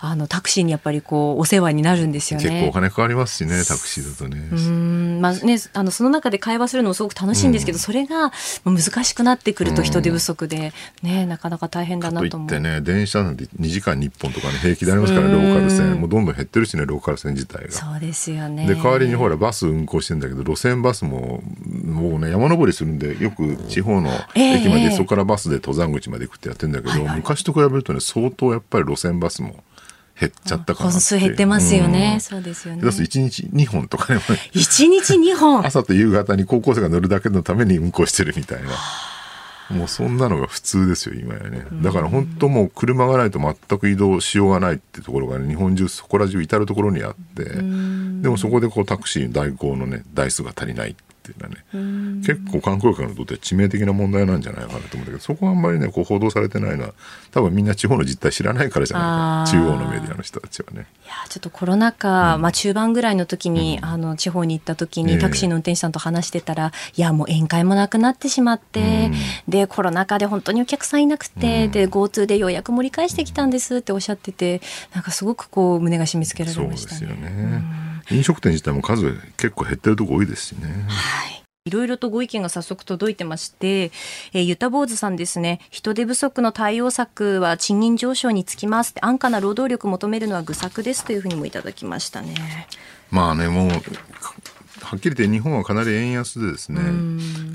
[0.00, 2.48] あのタクシーにやっぱりこうお世話になるんですよね。
[2.48, 4.48] 結構お金かかりますしねタクシーだとね。
[4.52, 8.32] うんまあねあのその中で会話するのもすごく楽しいんですけど、うん、それが
[8.64, 12.48] 難しくなってくると人手不足で、ねなかなか大変だなと思う。
[12.48, 17.72] とね電車なんて2時間に1本とかね平気でありますからローカル線もうどんどん減ってるしねローカル線自体が。
[17.72, 18.66] そうですよね。
[18.66, 29.64] で代わりにほらバス運行してんだけど路線バスももうね山登りするんでよく地方の駅まで、えー、そこからバスで登山口まで行くってやってんだけど、はいはい、昔と比べるとね相当やっぱり路線バスも。
[30.20, 32.82] 減っちゃったかな本数減ってますよね、うん、そうですよね。
[32.82, 35.64] 1日2本とかね1日2本。
[35.64, 38.70] 朝と夕方に高校生が乗るだけのために運行してるみたいな。
[39.70, 41.66] もうそんなのが普通ですよ今やね。
[41.82, 47.44] だから本当もう車がないと全く移動しようがないってところが、ね、日本中そこら中至る所にあって。
[47.44, 50.94] でもそこでこうタクシー代行のね台数が足りないっ
[51.28, 56.94] ていうのはね結構観光客にとっては致命的な問題なんじゃないかなと思うんだけどそこはあんまりねこう報道されてないのは
[57.30, 60.86] 多分みんな地方の実態知らないからじゃないか中央のメディアの人たちはね。
[61.04, 69.10] いやちょっとコロナ禍、うん、まあ、中盤ぐらいの時に、うん、あの地方に行った時にタクシーの運転手さんと話してたら、いやもう宴会もなくなってしまって、
[69.46, 74.60] うん、でコロナ禍で本当にお客さんいなくて、で GoTo で予約盛り返してきたんですっておっしゃってて
[74.94, 76.98] なんかすごくこう胸が締め付けられましたね。
[76.98, 80.84] そうですよね、飲食店自体も数結構減ってるとこ多いですしね。
[80.88, 83.92] はいいろいろとご意見が早速届いてまして、
[84.32, 92.34] えー、ゆたぼうずさんですね、人手不足の対応策は賃金上昇につきます安価な労働力求めるのは愚策ですというふうにもいただきましたね。
[93.10, 93.80] まあね、もう、はっ
[95.00, 96.80] きり言って日本はかなり円安でですね、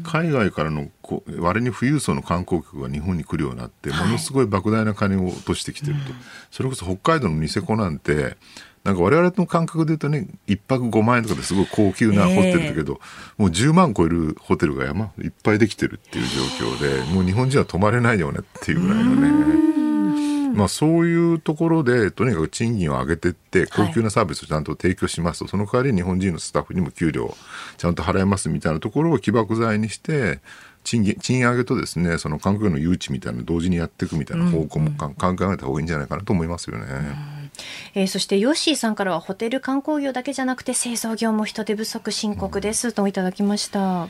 [0.04, 0.92] 海外からの
[1.40, 6.00] 割に富裕層の観光客が日本に来るようになって、ものすごい莫大な金を落としてきてると。
[6.52, 8.38] それこそ北海道のニセコなんて、
[8.84, 16.28] なんか我々の感覚で言うとね1泊5万円とかですごい高級なホテルだけど、えー、もう10万超えるホテルが山いっぱいできてるっていう
[16.60, 19.74] 状況でもう日本人は泊まれないよねっていうぐらいのね。
[20.54, 27.36] まあ、そういうところでとにかく賃金を上げていって高級なサービスをちゃんと提供しますと、はい、その代わり日本人のスタッフにも給料
[27.78, 30.42] ちゃんと払えますみたいなところを起爆剤にして
[30.84, 36.86] 賃金賃上げとですねその韓国の誘致みたいなの同時にやっていくみたいな方向も考えた方がいいんじゃないかなと思いますよね。
[36.88, 37.33] うん
[37.96, 44.10] えー、そしてヨッシーさんからはホテル観光業だけじゃなくて製造業も人手不足深刻ですといただきました。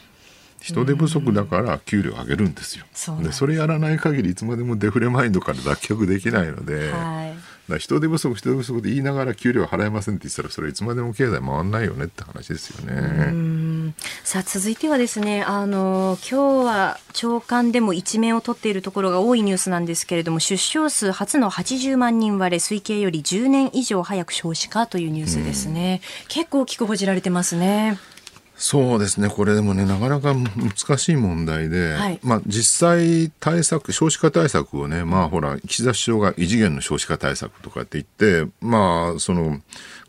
[0.62, 2.86] 人手不足だから給料上げるんですよ。
[2.94, 7.34] そでそれやらない限りいつまでもデフレマインドから脱却できないので、はい、
[7.70, 13.94] だ人手不足人手不足で言いながら給料払えませんって言ったらそれいつまでも経済回んないよねって話ですよね。
[14.24, 26.02] さあ続いてはですねあの今日は長官でも一面を取っているところが多いニュースなんですけれども出生数初の80万人割れ推計より10年以上早く少子化というニュースですね。
[26.28, 27.98] 結構大きく報じられてますね。
[28.56, 39.60] そうですね、これでもね、なかなか難しい問題で、はい、まあ、実際、対策、少子化対策をね、まあ、ほら、岸田首相が異次元の少子化対策とかって言って、まあ、その、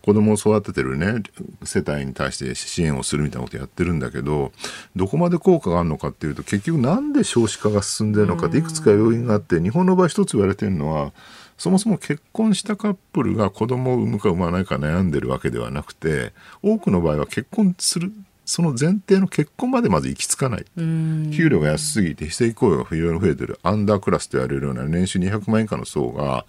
[0.04, 1.22] 子供を育ててるね、
[1.62, 4.52] 世帯に対して支援をするみたいなことやってるんだけど、
[4.94, 11.14] どこまで効果があるのかっていうと、結局なんで少子化が進んでるのかっていくつか要因があって、日本の場合一つ言われてるのは、
[11.56, 18.12] そもそも結婚したカップルが子供を産むか産まないか悩んでるわけではなくて、多くの場合は結婚する
[18.44, 20.64] その前提の結婚までまず行き着かない。
[20.76, 23.58] 給料が安すぎて非正規雇用が非常に増えてる。
[23.62, 26.44] アンダークラスと言われるような年収200万円以下の層が、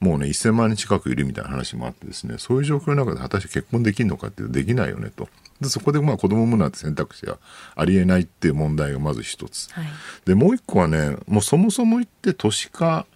[0.00, 5.28] もうね、1000万人近くいるみたいな話もあってですね、そういう状況の中で果たして結婚できるのかっていうとできないよねと。
[5.60, 7.38] でそこでまあ子供を産むなんて選択肢は
[7.76, 9.70] ありえないっていう問題がまず一つ。
[9.72, 9.86] はい、
[10.24, 13.06] で、もう一個はね、もうそもそも言って都市化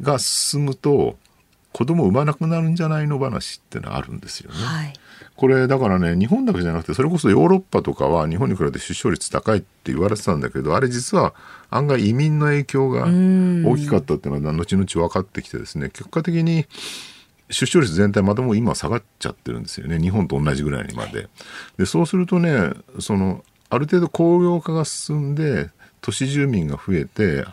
[0.00, 1.16] が進むと、
[1.72, 4.58] 子供を産まなくなるんじゃないの話ってのはあるんですよね。
[4.58, 4.92] はい
[5.36, 11.34] これだからね日本だけじゃなくてそれこそヨーロッパとかは日本に比べて出生率高いって言われてたんだけどあれ実は
[11.70, 16.66] 案外移民の影響が大きかったっていうのは後々分かってきてですね結果的に
[17.50, 21.28] 出生率全体またもう今下がっちゃってるんですよね日本と同じぐらいにまで。
[21.78, 27.44] でそうするとねそのある程度工業化が進んで都市住民が増えて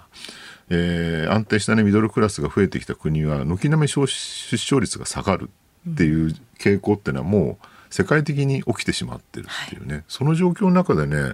[0.69, 5.49] えー、安定した、ね、ミドルクラスが増えてきた国は軒並み出生率が下がる
[5.89, 11.33] っていう傾向っていうのはもう世界的に起きてしまってるっていうね、はい、その状況の中でね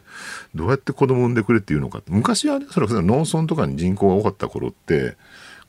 [0.53, 5.15] どうやって子供を産んでくれっていうのか昔はねそれは農村とかに人口が多かった頃って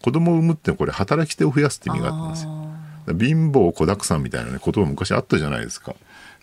[0.03, 2.61] 子供を産むってこれ働き手を増やすって意味があったんですよ。
[3.19, 5.95] 貧乏子だくさんみたいなね言葉昔あったじゃないですか。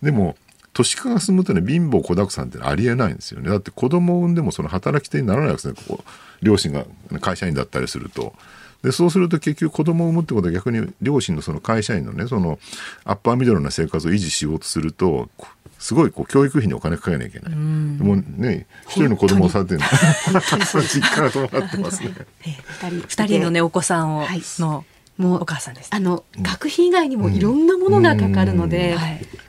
[0.01, 0.35] でも
[0.73, 3.49] 都市化が進むとね貧乏子だくさんってありえないんですよね。
[3.49, 5.73] だって子供を産んでもその働き手にならないですね。
[5.87, 6.03] ここ
[6.41, 6.85] 両親が
[7.19, 8.33] 会社員だったりすると。
[8.83, 12.59] でそうすると結局子供を産むってことは逆に両親のその会社員のねその
[13.03, 15.29] アッパーミドルな生活を維持しようとすると
[15.79, 17.55] すごいこう教育費にお金かけなきゃいけない。
[17.55, 19.85] もうね、一人の子供をされてるの。
[20.81, 22.13] 実家が伴ってますね。
[22.41, 24.25] 二人、二人のね、お子さんを、
[24.59, 24.85] の、
[25.17, 25.89] もうお母さんです。
[25.91, 28.97] あの、学費以外にもいろんなものがかかるので、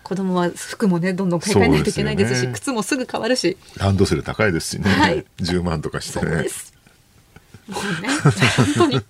[0.03, 3.57] 子供は服もね、どんどん買い替えないといけないですし、靴もすぐ変わるし。
[3.77, 4.91] ランドセル高いですしね。
[4.91, 6.31] はい、10万とかしてね。
[7.69, 8.09] もうね、
[8.57, 9.01] 本当に。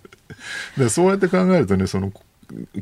[0.76, 2.12] でそうやって考えるとねその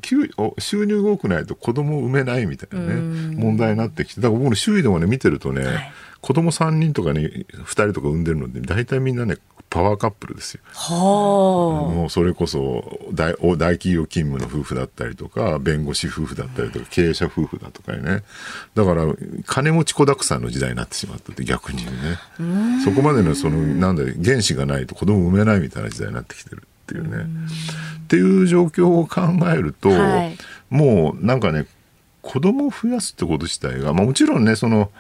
[0.01, 10.61] 給収入が多くないと子供を産めないみたいなね問題になってきてだから僕の周囲でもね見てるとね、はい、子供3人とかね2人とか産んでるので大体みんなねパワーカップルですよ。
[10.91, 18.23] もうそれこそ大大企業勤務の夫婦だったりとか弁護士夫婦だったりとか経営者夫婦だとかね。
[18.75, 19.05] だから
[19.45, 21.93] 金持ち子だくさんの時代になってしまったって逆にね。
[22.85, 26.63] そこまでのそのなんだ原資がないと子供産めないみたいな時代になってきてる。
[26.87, 27.27] っていうね。
[28.05, 30.37] っていう状況を考えると、はい、
[30.71, 31.67] もうなんかね
[32.23, 34.91] 子供を増やすってこと自体が、まあ、もちろんねその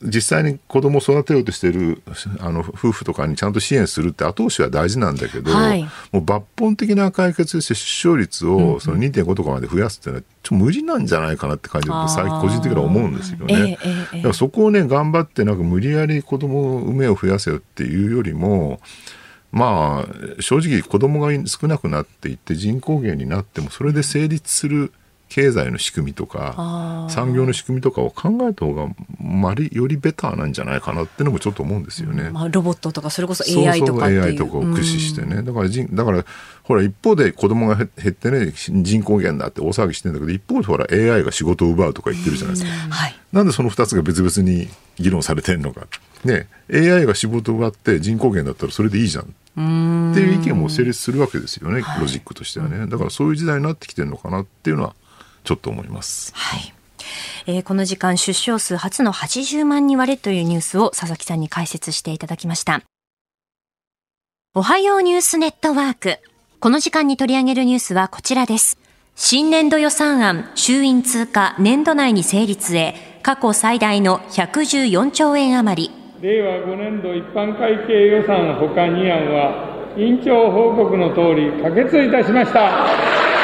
[0.00, 2.02] 実際に子供を育てようとしている
[2.38, 13.78] あの夫婦とかにちゃんと支援するって後押しは大事なんだけど、はい、もう抜本的な解決として出生率をその2.5とかまで増やすっていうのはちょっと無理なんじゃないかなって感じで最近個人的には思うんですよね。
[13.82, 18.80] えーえー、だからそこをね頑張ってなんか無理やり子供を産めを増やせよっていうよりも
[19.50, 24.92] まあ正直子供が少なくなっていって人口減になってもそれで成立する
[25.28, 28.88] 経済の仕組みとか産業の仕組みとかを考えた方が
[29.20, 32.30] まりよりベターなんじゃないかなっていうのもちょっと思うんですよね。
[32.30, 34.22] まあ、ロボットとかそれこそ AI とかそうそう。
[34.22, 36.24] AI とかを駆使してね、うん、だからだから
[36.62, 42.84] ほら一方で子供が減ってね人口減だって大騒ぎしてんだけど一方でほら AI が仕事を奪うとか言ってるじゃないですか。
[42.84, 42.90] うん。
[42.90, 45.86] はい、なんでその2つが別々に議論されてるのか。
[46.24, 49.26] ね AI が仕事を奪って人口減だったらそれでいいじゃんっ
[50.14, 52.86] ていう意見も成立するわけですよね、ロジックとしてはね。
[52.86, 54.94] だからそういう時代になってきてるのかなっていうのは
[55.42, 56.32] ちょっと思います。
[56.34, 56.72] はい
[57.46, 62.82] えー、この時間出生数初の80万人割れというニュースを佐々木さんに解説していただきました。
[64.54, 66.18] おはようニュースネットワーク。
[66.60, 68.78] この時間に取り上げるニュースはこちらです。
[69.14, 76.07] 新年度予算案、衆院通過年度内に成立へ、過去最大の114兆円余り。
[76.20, 83.37] 令和5年度一般会計予算ほか2案は、委員長報告のとおり可決いたしました。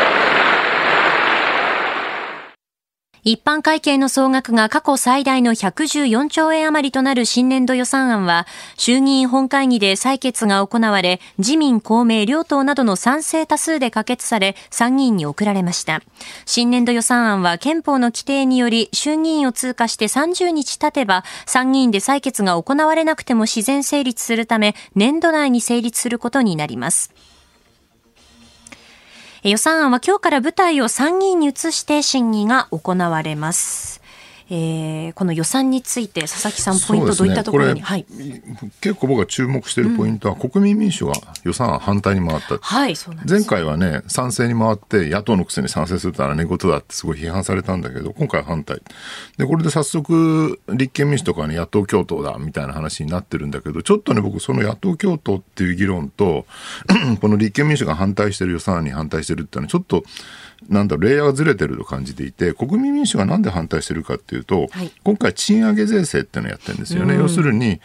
[3.25, 8.47] 一般会計の総額が過去最大の114兆円余りとなる新年度予算案は、
[8.77, 16.03] 衆議院本会議で採決が行われ、自民、公明両党などの賛成多数で可決され、参議院に送られました。
[16.45, 27.11] 新年度予算案は憲法の規定により、衆議院を通過して30日経てば、参議院で採決が行われなくても自然成立するため、年度内に成立することになります。
[29.51, 34.01] 予算案は今日から舞台を参議院に移して審議が行われます。
[34.51, 37.80] えー、この予算について佐々木さんポイントどういったところに、ね。
[37.80, 38.07] はい、
[38.80, 41.14] 結構僕が注目しているポイントは、うん、国民民主が
[41.45, 42.95] 予算案反対に回った、はい、
[43.28, 48.80] 前回はね賛成に回って野党のくせに賛成するとは寝言だってすごい批判されたんだけど今回は反対。
[49.38, 56.47] でこれで早速立憲民主とかに野党共闘だみたいな話になってるんだけどちょっとね僕その野党共闘っていう議論と
[57.20, 60.05] この立憲民主が反対してる予算案に反対してるっていうのはちょっと
[60.69, 67.15] なんだレイヤーがずれてると感じていて国民民主がなんで反対してるかっていうと、はい、今回賃上げ税制っていうのをやってるんですよね。
[67.15, 67.81] 要するに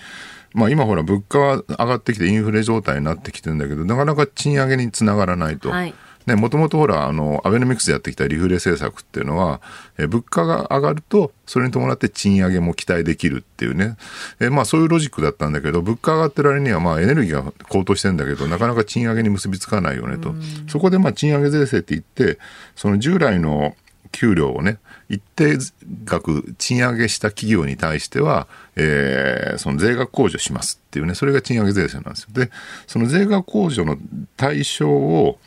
[0.54, 5.70] まあ、今ほら物価は上がってきてインフレ状態になってきてるんだけどなかなか賃上げにつながらないと。
[5.70, 5.94] はい
[6.30, 9.60] ね、もともとほら、あの、アベノミクスでやってきたリフレ政策っていうのは、
[9.98, 13.98] え物価が上がると、それに伴って賃上げも期待できるっていうね。
[14.40, 20.34] えまあそういうロジックだったんだけど、物価上がってる割には、まあエネルギーが高騰してんだけど、なかなか賃上げに結びつかないよねと。
[20.68, 22.40] そこでまあ賃上げ税制って言って、
[22.76, 23.76] その従来の
[24.12, 24.78] 給料をね、
[25.10, 25.58] 一定
[26.06, 32.30] 額賃上げした企業に対しては、えー、その税額控除しますっていうね、それが賃上げ税制なんですよ。
[32.34, 32.52] で、
[32.86, 33.98] その税額控除の
[34.38, 35.40] 対象を、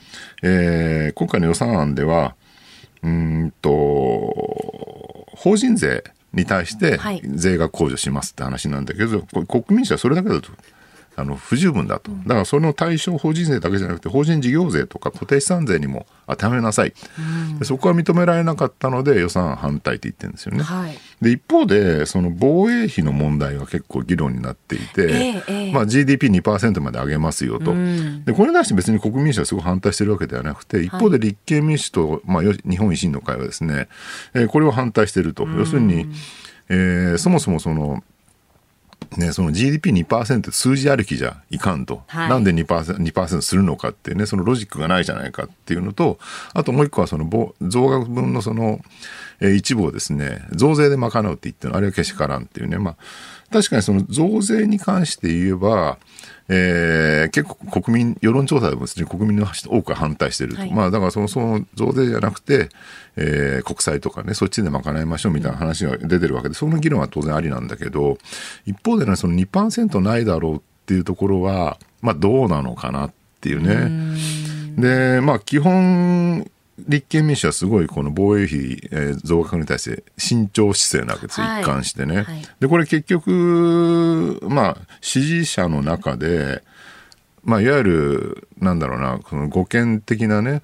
[0.42, 2.34] えー、今回の予算案では、
[3.04, 3.70] うんと、
[5.36, 10.50] 法人税に対して税額控除しますって話なんだけど、はい、国民主はそれだけだと
[11.14, 16.94] あの不十分だと、だからその対象法人税だけじゃなくて法人事業税とか固定資産税にも当てはめなさい、
[17.58, 20.62] うん、そこは認められなかったので予算反対って言ってるんですよね。
[20.62, 33.88] はい、で一方でその防衛費の問題が結構議論になっていて、えーえー、まあ、GDP2% まで上げますよと、うん、でこれに対して別に国民主はすごい反対してるわけではなくて一方で立憲民主と、まあ、日本維新の会はですね、
[34.34, 35.42] えー、これを反対してると。
[35.46, 36.06] 要するに、
[36.68, 38.02] えー、そもそもその
[39.16, 42.66] ね、その GDP2% 数字歩きじゃいかんと、はい、なんで 2%,
[42.98, 46.18] 2するのかってねそのロジックがないじゃないかっていうのと
[46.54, 47.28] あともう一個はその
[47.60, 48.80] 増額分のその、
[49.40, 52.78] えー、一部をですね増税で賄うって言ってるのあれはけしからんっていうね。
[52.78, 52.96] まあ
[53.53, 55.98] 確かにその増税に関して言えば
[56.48, 60.61] えー、結構国民、世論調査でもですね、国民の多くが反対していると。
[60.61, 62.68] はい、まあ、だからその、その増税じゃなくて、
[63.16, 68.18] えー、国債とかね、そっちで賄いましょうみたいな話が出てるわけで、その議論は当然ありなんだけど、
[68.66, 74.16] 一方でね、その2%ないだろうっていうところは、まあ、どうなのかなっていうね。
[74.76, 78.58] で、まあ、基本、立憲民主はすごいこの防衛費、
[78.90, 86.62] えー、増額に対して慎重姿勢なわけです、はい、一貫してね、はい、でこれ結局まあ支持者の中で
[87.44, 90.62] まあ、いわゆる、なんだろうな、この護憲的なね、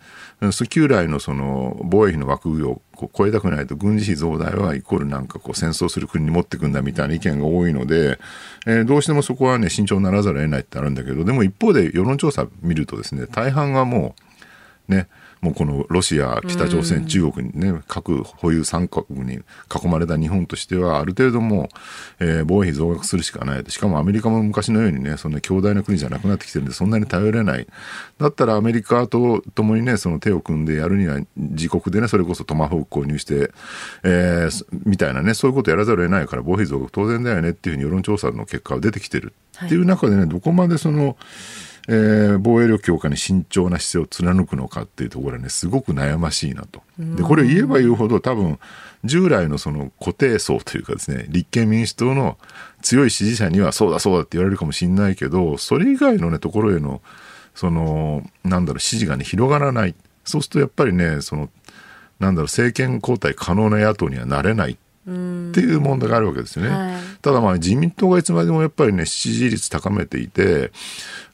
[0.71, 2.81] 旧来のその防衛費の枠組みを
[3.17, 8.19] 超えたくないと軍事費増大はイコールなんかこう戦争する国に持ってくんだみたいな意見が多いので、
[8.67, 14.15] えー、どうしてもそこはね、慎重にならざるを得ないってあるんだけど、でも一方で世論調査見るとですね、大半がも
[14.89, 15.09] う、ね、
[15.41, 21.69] もうこのロシア、北朝鮮、中国にね、核保有3カ国に囲まれた日本としては、ある程度も
[22.21, 23.71] う、えー、防衛費増額するしかないと。
[23.71, 27.67] しかもアメリカも昔のようにね、そんな強大な国じゃなくなってきてるんで、そんなに頼れない。
[28.19, 33.53] だったらアメリカと共にね、その手を組んでやるには、自国でね、それこそトマホーク購入して、
[34.03, 39.33] えー、みたいなね、そういうことやらざるを得ないから、防衛費増額当然だよねっていうふうに世論調査の結果が出てきてる
[39.65, 41.17] っていう中でね、どこまでその、
[41.91, 46.83] えー、防衛力強化に慎重な姿勢を貫くのかっていうところはねすごく悩ましいなと。
[46.99, 48.59] でこれを言えば言うほど多分
[49.05, 52.37] 従来のその固定層というかですね立憲民主党の
[52.83, 57.01] 強い支持者にはそうだそうだって言われるかもしれないけどそれ以外のねところへの
[57.55, 61.49] そのなんだろう支持がね広がらないそうするとやっぱりねその
[62.21, 64.77] なんだろう政権交代可能な野党にはなれないっ
[65.53, 66.71] ていう問題があるわけですよね。
[66.71, 70.71] はい、ただまあ自民党がいつまでもやっぱりね支持率高めていて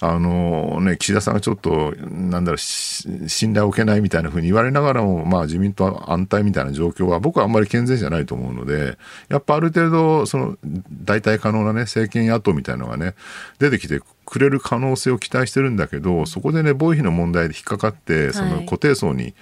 [0.01, 8.97] あのね岸田さんがちょっとなんだろう信頼を受けないみたいなふうに言われながらもまあ自民党は安泰みたいな状況は僕はあんまり健全じゃないと思うので
[9.29, 10.57] やっぱある程度その
[11.05, 13.15] 代替可能なね政権野党みたいなのがね
[13.59, 19.35] 出てきてくれる可能性を期待してるんだけどそこでね防衛費の問題で引っかかってその固定層に、はい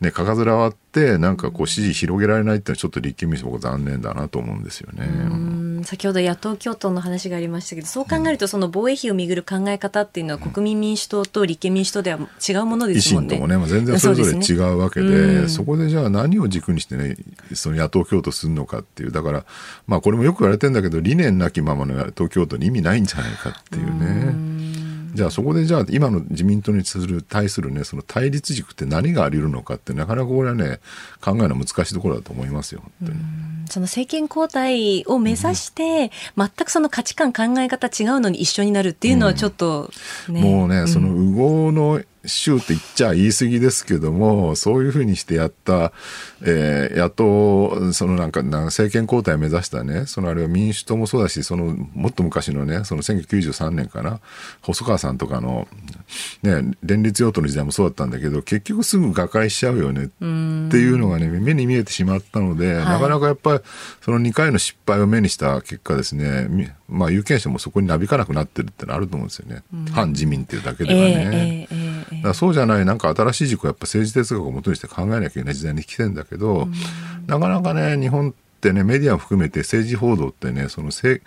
[0.00, 5.84] ね、かかずら割って、なんかこう支持広げられないってのはちょっと立憲民主僕残念だなと思うんですよね。
[5.84, 13.36] 先ほど野党共闘の話がありましたけどそう考えるとその防衛費をめぐる考え方っていうのは国民民主党と立憲民主党では違うものですもんね。
[13.36, 17.16] 維新ともね、まあ、全然それぞれ違うわけで、そ、ねうん、そこでじゃあ何を軸にしてね
[17.54, 19.44] その野党共闘するのかっていうだから
[19.86, 24.34] まあこれもよく言われてるんだけど理念なきままの野党共闘に意味ないんじゃないかっていうね。
[24.86, 30.80] うじゃあそこでじゃあ今の自民党にする対するねその対立軸って何があり得るのかってなかなかこれはね
[31.20, 32.82] 考えるの難しいところだと思いますよ。
[33.68, 39.90] その政権交代を目指して、うん、全くその価値観考え方違うのに一緒になるっていうのはちょっと、
[40.28, 45.92] ね、もうね、その右往の州って言っちゃ言い過ぎですけども、そういうふうにしてやった、
[46.42, 54.20] えー、野党、そのなんか、なんか政権交代を目指したね、そのあれは民主党もそうだし、そのもっと昔のね、その1993年かな、
[54.60, 55.66] 細川さんとかの、
[56.42, 63.60] ね、連立与党の時代もそうだったんだけど、結局すぐ瓦解しちゃうよねっていうのがね、目に見えてしまったので、はい、なかなかやっぱり、
[64.02, 69.62] その2回の失敗を目にした結果ですね、まあ有権者もそこになびかなくなってるってのあると思うんですよね。
[69.92, 71.66] 反自民っていうだけではね。
[71.70, 71.90] えーえーえー
[72.22, 76.68] だそうじゃないなんか新しい軸をやっぱ政治哲学をもとにして考えなきゃいけない時代に来てんだけど、
[77.26, 81.22] なかなかね日本ってねメディアを含めて政治報道ってねその政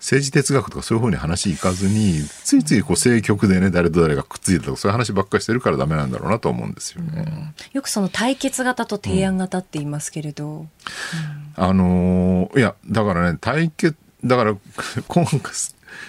[0.00, 7.54] 治哲学とかそういうふうに話いかずについついこう政局でね誰と誰がくっついたとかそういう話ばっかりしてるからダメなんだろうなと思うんですよね。
[7.72, 10.46] よくその対決型と提案型って言いますけれど。
[10.46, 10.68] うん、
[11.56, 14.56] あのー、いやだからね対決だから
[15.08, 15.26] 今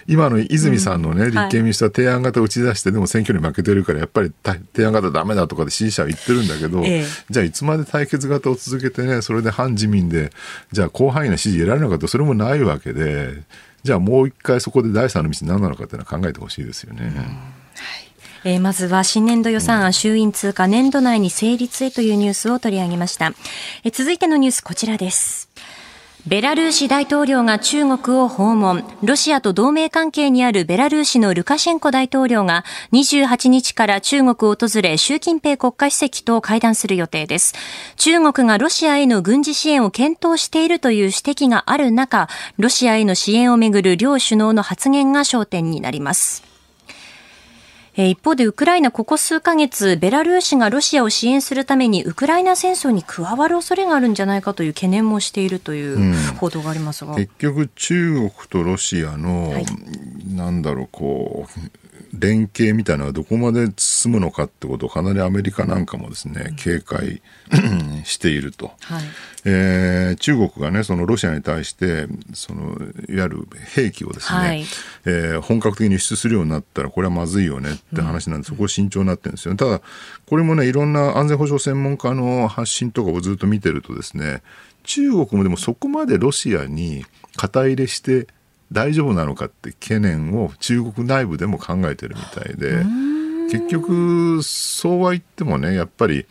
[0.08, 10.32] 今の泉さんのね、立憲民主党は提案型打ち出して、でも選挙に負けてるから、やっぱり提案型だめだとかで支持者は言ってるんだけど、ええ、じゃあいつまで対決型を続けてね、それで反自民で、
[10.72, 13.44] じゃあ広範囲な支持得られるのかと、それもないわけで、
[13.84, 17.14] じゃあもう一回そこで第三の道何なのかっていうのは考えてほしいですよね。
[17.16, 17.56] うん
[18.48, 23.34] えー、まずは新年度予算案衆院通過年度内に成立へというニュースを取り上げました。
[23.84, 25.50] えー、続いてのニュースこちらです。
[26.28, 28.84] ベラルーシ大統領が中国を訪問。
[29.04, 37.54] ロシアと同盟関係にあるベラルーシのルカシェンコ大統領が28日から中国を訪れ、習近平国家主席と会談する予定です。
[37.98, 46.55] 中国がロシアへの軍事支援を検討しているという指摘がある中、ロシアへの支援をめぐる両首脳の発言が焦点になります。
[47.98, 59.66] え一方でウクライナここ数ヶ月、ベラルーシがロシアを支援するためにウクライナ戦争に加わる恐れがあるんじゃないかという懸念もしているという報道がありますが、うん、結局中国とロシアの、はい、
[60.28, 61.85] なんだろうこう
[62.20, 67.22] 連携みたいなのはどこまで進むのかってことをかなりアメリカなんかもですね、警戒
[68.04, 69.04] していると、はい、
[69.46, 72.78] えー、中国がねそのロシアに対してその
[73.10, 74.66] いわゆる兵器をですね、はい、
[75.06, 79.82] えー、本格的に輸出するようになったらこれはまずいよねって話なんで、うん、そこ慎重になってるんですよ、ね、ただ
[80.26, 84.42] これもねいろんな安全保障専門家の発信とかをずっと見てるとですね
[84.84, 87.06] 中国もでもそこまでロシアに
[87.36, 88.28] 肩入れして
[88.72, 92.84] 大丈夫なのかって懸念を中国内部でも考えてるみたいで
[93.52, 96.26] 結局そうは言ってもねやっぱり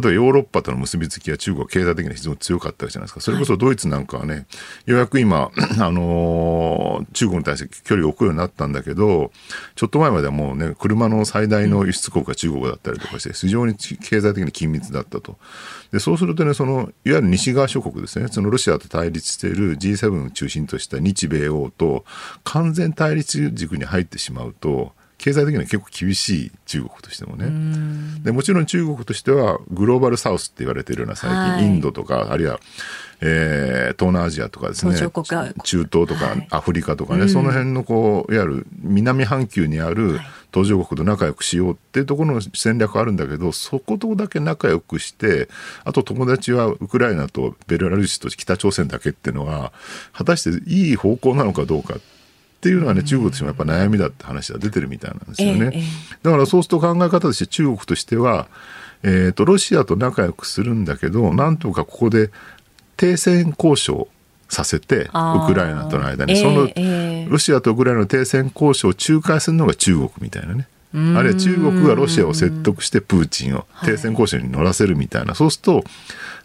[0.00, 3.20] 例えばヨーロッパとの結びつきは中国は経済的に非常に強かったじゃないですか？
[3.20, 4.46] それこそドイツなんかはね、
[4.86, 9.32] ようやく今、 あのー、中国に対して距離を置くようになったんだけど、
[9.74, 15.38] ちょっと前まではもうね、車の最大の輸出国が中国だったりとかして、非常に経済的に緊密だったと。
[15.92, 22.04] で、そうするとね、その、いわゆる西側諸国ですね、そのロシアと対立している G7 を中心とした日米欧と
[22.44, 27.50] 完全対立軸に入ってしまうと、経済的には結構厳しい中国としてもね。
[28.22, 32.60] でもちろん中国としてはグローバルサウスって言われているような最近、はい、インドとかあるいは、
[33.20, 34.92] えー、東南アジアとかですね。
[35.64, 40.20] 中東とかアフリカとかね、はい、その辺のこういわゆる南半球にある
[40.52, 45.48] 途上国と仲良くしようっていうところの戦略あるんだけどそことだけ仲良くして
[45.84, 49.72] あと友達はウクライナとベラルーシと北朝鮮だけっていうのは
[50.12, 52.17] 果たしていい方向なのかどうかって
[52.68, 55.70] いうのはね、中国としてもやっぱ悩みだって話が出てるみたいなんですよね。
[55.72, 55.82] えー、
[56.22, 58.48] だからそうすると考え方として中国としては、
[59.02, 62.30] えっ、ー、と、ロシアと仲良くするんだけど、なんとかここで
[62.96, 64.08] 停戦交渉
[64.48, 65.06] させて、ウ
[65.46, 66.68] クライナとの間に、その、
[67.30, 70.66] ロシアとウクライナの停戦交渉を仲介するのが中国みたいなね。
[70.94, 75.84] あるいは中国がロシアを説得してプーチンを停戦交渉に乗らせるみたいな、はい、そうすると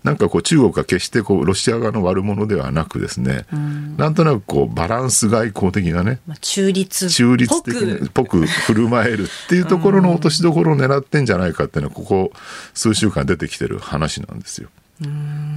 [0.03, 3.95] なんかこう中国が決してこうロシア側の悪者ではなくですね、ん。
[3.95, 7.09] なんとなくこうバランス外交的なね、まあ、中立。
[7.09, 12.31] 中立的にっぽく振る舞えるっていうところの落としどころを狙ってんじゃないかっていうのはここ
[12.73, 14.69] 数週間出てきてる話なんですよ。
[15.01, 15.07] だ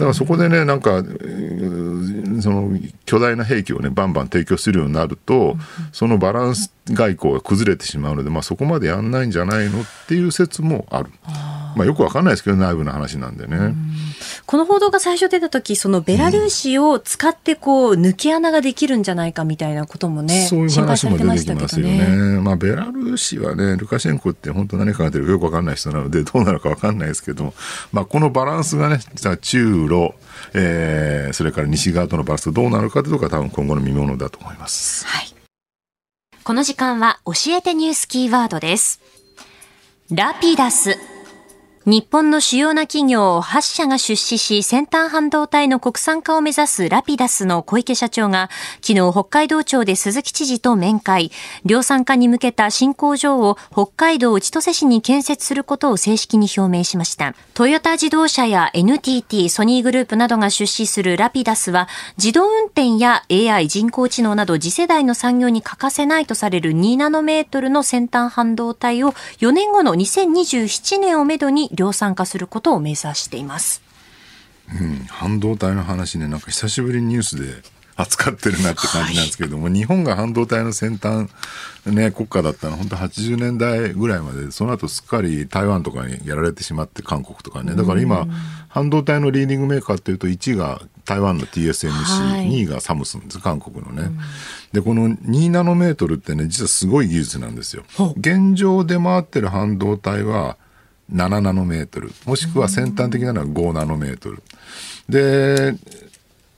[0.01, 1.03] からそこでねなんか
[2.41, 2.71] その
[3.05, 5.57] 巨大な兵器をねバンバン提供するようになると、
[5.93, 11.11] そのバランス外交が崩れてしまうので、まあ、そこまでやんないんじゃないのっていう説もある。
[11.25, 13.75] あまあよくわかんないですけど内部の話なんでね。
[14.47, 22.41] この報道が最初出た時そのベラルーシを使ってこう抜け穴ができるんじゃないかみたいなこともね、そういう話も出てきますよね。
[22.41, 27.53] まあベラルーシはねルカシェンコって本当何考えてるかよくわかんない人なのでどうなるかわかんないですけど、
[27.93, 28.99] まあこのバランスがね
[29.43, 30.15] 中ロ、
[30.55, 35.07] えー、それから西側とのバランスどうなるかというところが多分今後の見ものだと思います。
[35.07, 35.27] はい。
[36.43, 39.01] この時間は教えてニュースキーワードです。
[40.11, 41.16] ラピダス。
[41.89, 48.51] 日本の主要な企業8社が出資し先端半導体の国産化を目指すラピダスの小池社長が
[48.83, 51.31] 昨日北海道庁で鈴木知事と面会、
[51.65, 57.37] 量産化に向けた新工場を北海道千歳市に建設することを正式に表明しました。
[57.55, 61.87] トヨタ自動車や NTT、ソニーグループなどが出資するラピダスは
[62.19, 73.83] 自動運転や AI 人工知能など次世代の産業に欠かせないとされる2ナノメートルの先端半導体を4年後の2027年をめどに量産化することを目指しています。
[74.81, 77.63] うん、半導体の話ね、なんか久しぶりにニュースで
[77.97, 81.29] 扱ってるなって感じなんですけれども、はい、日本が半導体の先端、
[81.87, 87.75] ね、国家だったのは本当80年代ぐらいまで、その後すっかり台湾とかにやられてしまって、韓国とかね。
[87.75, 88.27] だから今、
[88.69, 94.11] 半導体のリーディングメーカーっていうと、1位が台湾の TSMC、はい、2位がサムスンです、韓国のね。
[94.73, 97.85] で、この2ナノメートルってね、実はすごい技術なんですよ。
[98.19, 100.59] 現状で回ってる半導体は、
[101.13, 104.43] 7ナノメートル、もしくは先端的なのは5ナノメートル。
[105.09, 105.75] で、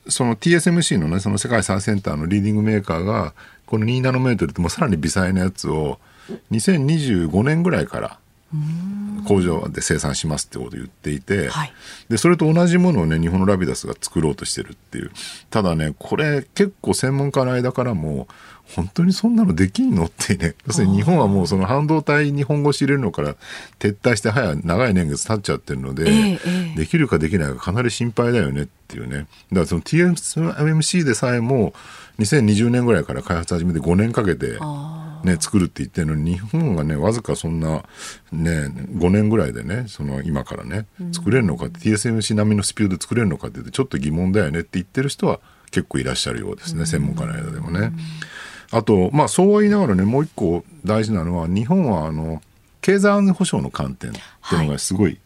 [0.09, 3.35] その TSMC のね、その世界最先端のリーディングメーカーが、
[3.67, 5.99] この2ナノメートルってもうさらに微細なやつを
[6.51, 8.19] 2025年ぐらいから
[9.27, 11.73] 工場で生産しますってことを言っていて、はい、
[12.09, 15.11] でそれと同じものをね日本のラビダスが作ろうとしてるっていう。
[15.51, 18.27] ただねこれ結構専門家の間からも
[18.75, 20.05] 本当にそんなのできんの？
[20.05, 20.55] ってね。
[20.67, 23.35] 要するに日本はもうその半導体日本語知れるのから
[23.79, 29.19] 撤退して早長い年月経っちゃってるので、えー、できるかできないかかなり心配だよねっていうね。
[29.19, 29.29] だか
[29.61, 31.73] らその TSMC でさえも
[32.19, 34.59] 2020年ぐらいから開発始めて5年かけて。
[35.25, 37.83] ね、作るって言ってるのに日本がねわずかそんな、
[38.31, 45.41] ね、5年ぐらいでねその今からね作れるのかうん、TSMC 並みのスピードで作れるのかって言ってちょっと疑問だよねって言ってる人は
[45.73, 47.93] 結構いらっしゃるようですね、うん、専門家の間でもね。
[48.71, 52.43] あとまあそうは言いながらねもう一個大事なのは日本はあの
[52.81, 55.19] 経済安全保障の観点っていうのがすごい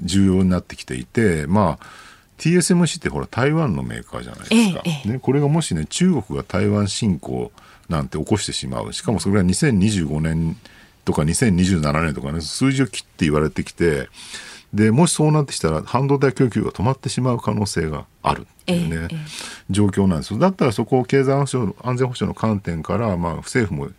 [0.00, 1.86] 重要になってきていて、はい、まあ
[2.38, 7.50] TSMC ってほら台湾のメーカーじゃないですか、ええ、ね、これがもしね中国が台湾侵攻
[7.88, 8.92] なんて起こしてしまう。
[8.92, 10.56] しかもそれが2025年
[11.04, 14.08] とか2027年とかね数字を切って言われてきて
[14.74, 19.18] でもしそうなってきたら半導体供給が止まってしまう可能性があるっていうね、ええ、
[19.70, 21.46] 状況なんですよだったらそこを経済安
[21.96, 23.90] 全保障の観点から、まあ、政府も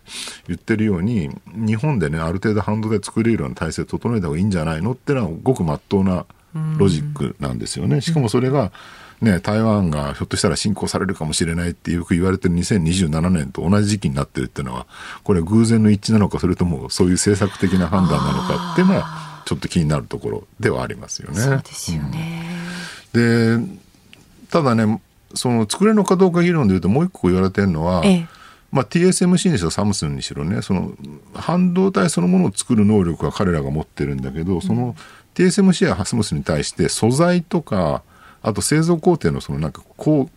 [0.46, 6.26] 言ってるように日本でねある程度半導体作れるような体制を整えた方がいいんじゃないのっていうのはごくまっとうな
[6.78, 8.00] ロジックなんですよね。
[8.00, 8.72] しかもそれが、
[9.20, 14.86] ね、台湾がひょっとしたら侵攻されるかもしれないってよく言われてる2027年と同じ時期になってるっていうのは、
[15.22, 21.40] これは偶然の一致なのか、それともそういう政策的な判断なのかっていうのは、ちょっと気になるところではありますよね。
[21.40, 22.44] そうですよね。
[23.14, 23.80] うん、で、
[24.50, 25.00] ただね、
[25.34, 28.28] その作れるのかどうか議論でいうともう一個言われてるのは、ええ。
[28.72, 30.92] まあ、TSMC にしろサムスンにしろねその
[31.34, 34.94] 半導体そのものを作る能力は彼らが持ってるんだけどその
[35.34, 38.02] TSMC やハスムスに対して素材とか
[38.42, 40.30] あと製造工程のそのなんかこう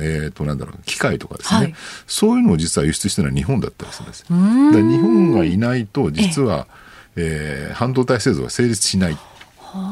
[0.00, 1.74] えー、となんだろう機械とかですね、はい、
[2.08, 6.66] そういうのを実は輸出してるのは日本だったりするんですで日本がいないと実は、
[7.14, 9.16] えー、半導体製造が成立しない。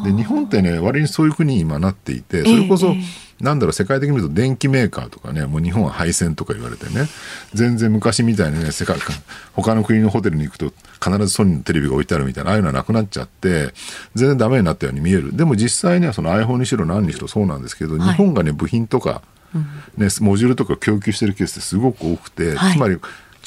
[0.04, 7.08] で日本ってね割にそういう国に今なっていてそれこそ、えーなんだろう、世界的に見ると電機メーカーとかね、もう日本は配線とか言われてね、
[7.54, 8.98] 全然昔みたいにね、世界、
[9.54, 10.72] 他の国のホテルに行くと
[11.02, 13.72] 必ずソニーのテレビが置いてあるみたいな、ああいうのはなくなっちゃって、
[14.14, 15.36] 全然ダメになったように見える。
[15.36, 19.22] でも実際にはその iPhone にしろ何にしろそうなんですけど、日本がね、部品とか、
[19.96, 22.98] ね、モジュールとか供給してるケースってすごく多くて、つまり、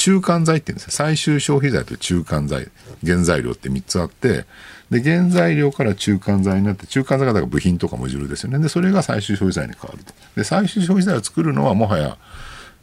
[0.01, 0.91] 中間材って言うんですよ。
[0.93, 2.69] 最終消費財と中間材、
[3.05, 4.45] 原材料って3つあって、
[4.89, 8.57] で、原材料から中間材になって、中間材が部品とかモジュールですよね。
[8.57, 10.11] で、それが最終消費財に変わると。
[10.35, 12.17] で、最終消費財を作るのはもはや、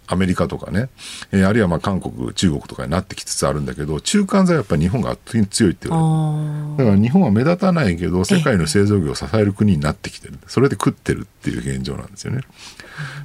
[0.06, 0.90] アメリカとかね、
[1.32, 6.76] えー、あるいはまあ韓国、中国とかになってきつつあるんだけど、中間材はやっぱり日本が圧倒的に強いって言われる。
[6.78, 10.38] だから日本は目立たないけど、世界の製造業を支える国になってきてる。
[10.46, 12.42] それで食ってるっていう現状なんですよね。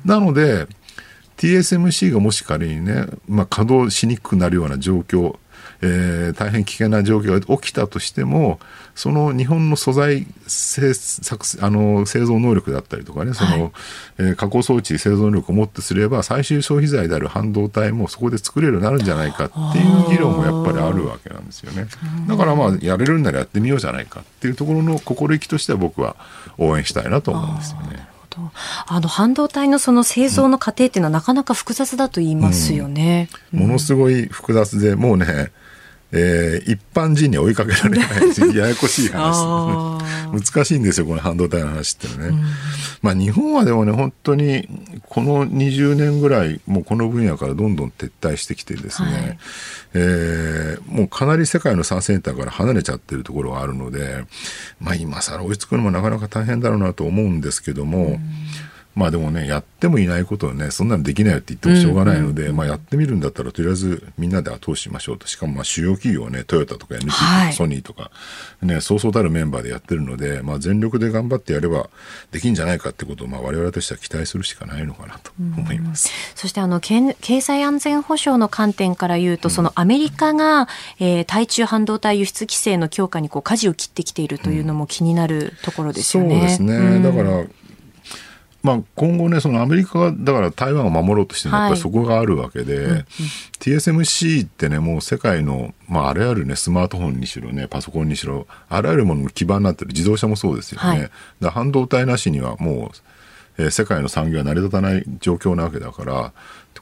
[0.04, 0.68] なので、
[1.44, 5.38] TSMC がもし仮にね、まあ、稼働しにくくなるような状況
[5.86, 8.60] えー、大変危険な状況が起きたとしても、
[8.96, 13.72] その日本の素材製作あの製造能力だったりとかね、その、はい、
[14.20, 21.88] えー、加工装置製造能力をもってすれば、最終消費財である半導体もそこで作れるようになるんじゃないかっていう議論もやっぱりあるわけなんですよね。
[22.30, 26.16] だからまあ、やれるんならやってみようじゃないかっていうところの心意気としては僕は
[26.58, 28.13] 応援したいなと思うんですよね。
[28.88, 33.30] あの半導体のその製造の過程っていうのはなかなか複雑だと言いますよね。
[33.54, 35.52] うん、ものすごい複雑で、もうね、
[36.16, 38.08] えー、一般人に追いかけられない
[38.56, 40.00] ややこしい話
[40.32, 42.44] 難しいんですよこの半導体の話ってね、うん、
[43.02, 44.70] まあ日本はでもね本当に
[45.08, 49.38] この20年ぐらいもうこの分野からどんどん撤退してきてですね、はい、
[49.96, 54.26] えー、もうかなり世界の3センターから離れちゃってるところがあるので
[54.80, 58.20] まあ今更追いつくのもなかなか大変だろうなと思うんですけども、うん
[58.96, 65.28] まあでもね、やってもいないことをね、そんなのできないよって言ってもしょうがないので、うんうん、まあやってみるんだったら、とりあえずみんなで後押ししましょうと。
[65.28, 68.12] しかもまあ主要企業ね、トヨタとか NT とかソニーとか、
[68.62, 71.90] ね、そうそうたるメンバーでやってるので、まあ全力で頑張ってやれば
[72.32, 76.10] できんじゃないかってことを、まあ我々としては期待するしかないのかなと思います。
[76.36, 80.68] そしてあの、経済安全保障の観点から言うと、そのアメリカが、
[81.00, 86.36] えー、対中半導体輸出規制の強化にこう舵を切ってきているというのも気になるところですよね。
[86.36, 87.00] そうですね。
[87.02, 87.44] だから、
[88.64, 92.96] まあ、今後ね、そのアメリカが、だから台湾を守ろうとしてるのは、やっぱりそこがあるわけで、はいうん。
[92.96, 93.04] うん、
[93.60, 100.88] TSMC ってね、もう世界の、まあ、あらゆるね、スマートフォンにしろね、パソコンにしろ、あらゆるものの基盤になってる、自動車もそうですよね。
[100.88, 101.12] はい、
[101.42, 102.94] だ半導体なしにはも
[103.58, 106.34] う、えー、世界の産業は成り立たない状況なわけだから、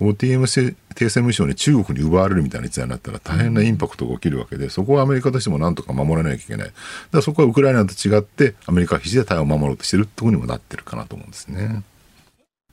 [0.10, 6.68] TMC、TSM に中国に奪われるみたいな事態になったら大変なインパクトが起きるわけで、そこはアメリカとしてもなんとか守らなきゃいけない。
[6.68, 6.74] だか
[7.14, 11.84] らそこはウクライナと違って、アメリカは必死で台湾を守ろうとしてるところにもなってるかなと思うんですね。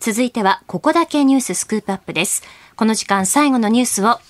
[0.01, 2.43] 続いては、ここだけニューススクープアップです。
[2.77, 4.21] この時間最後のニュースを、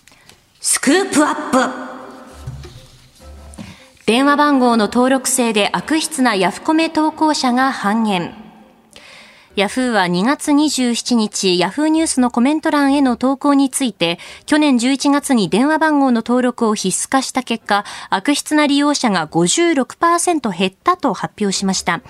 [0.61, 1.99] スクープアップ
[4.07, 8.48] 電話番号の登録制で悪質なヤフコメ投稿者が半減。
[9.59, 22.03] ヤフーは2月27日、ヤフーニュースのコメント欄への投稿について、去年11月に電話番号の登録を必須化した結果、悪質な利用者が56%減ったと発表しました。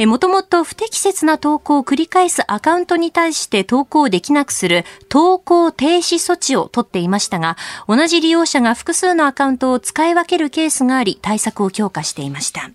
[0.00, 12.72] もともと不適切な投稿を繰り返すアカウントに対して投稿できなくする投稿停止措置を取っていましたが、同じ利用者が複数のアカウントを使い分けるケースがあり、対策を強化していました。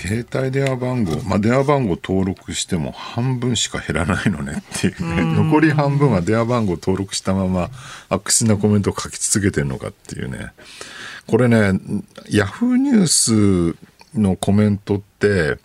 [0.00, 5.14] 携帯電話番号、まあ、電話番号登録しても半分しか減らないのねっていう。
[5.14, 7.68] ね、う残り半分は電話番号登録したまま
[8.08, 10.52] 悪質なコメントを書き続けてるのかっていうね。
[11.26, 11.78] これね、
[12.30, 15.58] ヤフーニュースのコメントって、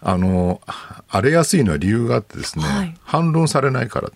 [0.00, 0.62] あの、
[1.08, 4.10] 荒れやすいのは理由があってですね、はい、反論されないから。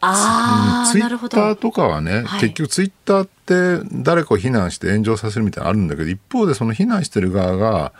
[0.00, 7.92] あツイッターとかはね、はい、結局ツイッターって誰かを非難して炎上させるみたいなのあるんだけど、一方でその非難してる側が、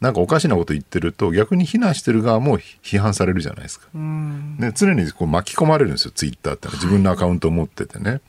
[0.00, 3.88] なんかおかしなこと言ってると逆に非難してる側も批判されるじゃないですか。
[3.94, 8.20] ね、常にこう巻き込まれるんですよツイッターって自分のアカウントを持っててね。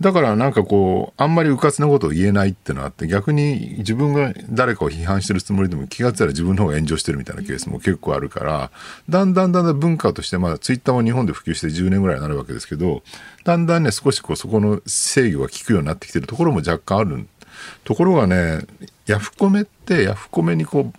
[0.00, 8.70] だからなんかこうあんまりうかつなことを言えないってのはあって逆に自分が誰かを批判してるつもりでも気がついたら自分の方が炎上してるみたいなケースも結構あるから
[9.08, 13.02] だんだんだんだん文化としてまだツイッターも日本で普及して10年ぐらいになるわけですけど
[13.44, 17.26] だんだんね少しこうそこの制御が効くようになってきてるところも若干ある
[17.84, 18.66] ところがね
[19.06, 20.92] ヤフコメってヤフコメにこ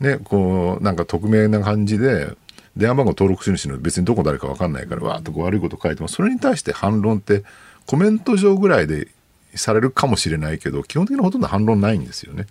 [0.00, 2.36] うねこうなんか匿名な感じで
[2.76, 7.44] 電話番号登録するの別にどこ誰か分かんないからわーっとこう悪いこと書いてもそれに対して反論って
[7.86, 9.08] コメント上ぐらいで
[9.54, 12.46] されるかもしれないけど基本的にほとんど反論ないんですよね。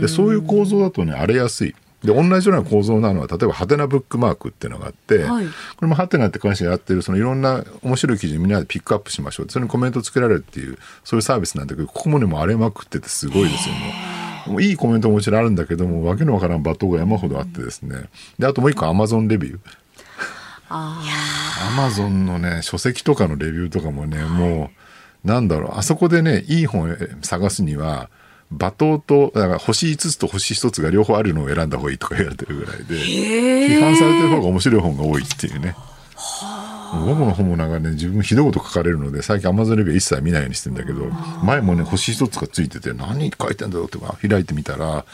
[0.00, 1.74] でそういう構造だとね荒れやすい。
[2.04, 14.25] で同じような構造なのは例えばハテナブックマークっていうのがあって、はい、これもハテナって会社がやってるそのいろんな面白い記事みんなでピックアップしましょうそれにコメントつけられるっていうそういうサービスなんだけどここもねも荒れまくっててすごいですよね。
[14.46, 18.04] もういいコメントももちろんあるんだけどもわけのわからん罵倒が山ほどあってですね。
[18.38, 19.58] であともう一個アマゾンレビュー。
[20.68, 21.00] ア
[21.76, 24.70] マゾンのね書籍とかのレビューとかもね、はい、も
[25.24, 25.78] うなんだろう。
[25.78, 28.10] あそこでねいい本探すには
[28.52, 35.74] 罵倒とだから星5つと星1つが両方あるのを選んだ方がいいとか言われてるぐらいで批判されてる方が面白い本が多いっていうね。
[36.92, 41.04] 僕の本もなんかね自分ひどいこと書かれるので最近アマゾンレビュー一切見ないようにしてんだけど
[41.42, 45.04] 前もね星一つがついてて何書いてんだろうって開いてみたら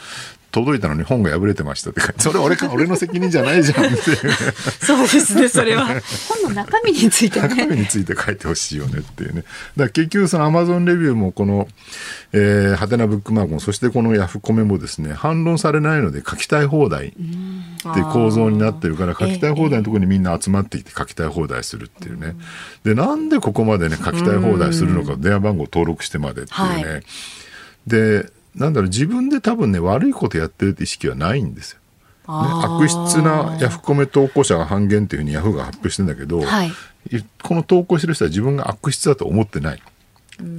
[0.53, 4.17] 届いたのに本が破れてましたって書いて、それ俺か、俺の責任じゃないじゃんっていう。
[4.79, 5.87] そうですね、それは。
[6.29, 7.47] 本の中身についてね。
[7.49, 9.41] 中身について書いてほしいよねっていうね。
[9.41, 9.47] だか
[9.77, 11.67] ら結局そのアマゾンレビューもこの、
[12.33, 22.35] えー、ハテナブックマークも、そしてこのヤフコメもですね、反論されないので書きたい放題っていう構造になってるから、書きたい放題のところにみんな集まってきて書きたい放題するっていうね。
[22.83, 26.91] で、なんでここまでね、書きたい放題するのか、電話番号登録してまでっていうね。
[26.91, 27.03] はい、
[27.87, 31.79] で、なんだろう、自分で多分ね、悪いことやってるって意識はないんですよ。
[31.79, 31.83] ね、
[32.27, 36.71] 悪質なヤフコメ投稿者が半減っていうふうにヤフーが発表してんだけど、はい、
[37.41, 39.81] この投稿してる人は自分が悪質だと思ってない。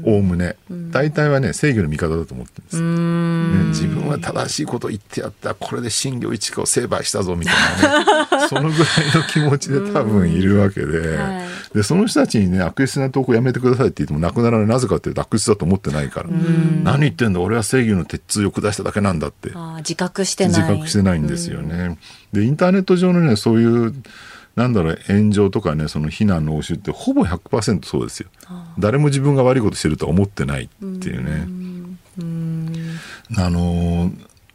[0.05, 5.55] おおむね、大体はね正義の味方だと思ってるんです、ね、自分は正しいこと言ってやった。
[5.55, 8.47] これで新業一華を成敗したぞみたいなね。
[8.49, 8.77] そのぐらい
[9.15, 11.17] の気持ちで多分いるわけで。
[11.17, 14.67] はい、でその人たちにね悪質な投稿やめてくださいって言ってもなくならない。
[14.67, 16.29] なぜかっていうと悪質だと思ってないから。
[16.83, 19.53] 何言ってんだ俺は正義の鉄通を下しただけなんだって。
[19.79, 20.63] 自覚してない。
[20.63, 21.99] 自覚してないんですよね。
[22.33, 23.95] でインターネット上のねそういう
[24.57, 28.29] なんだろう炎上とかねその非難の応酬ってほぼ100%そうですよ。
[28.79, 31.49] 誰も自分が悪いことしてるとは思ってないっていうね。
[33.37, 34.13] あの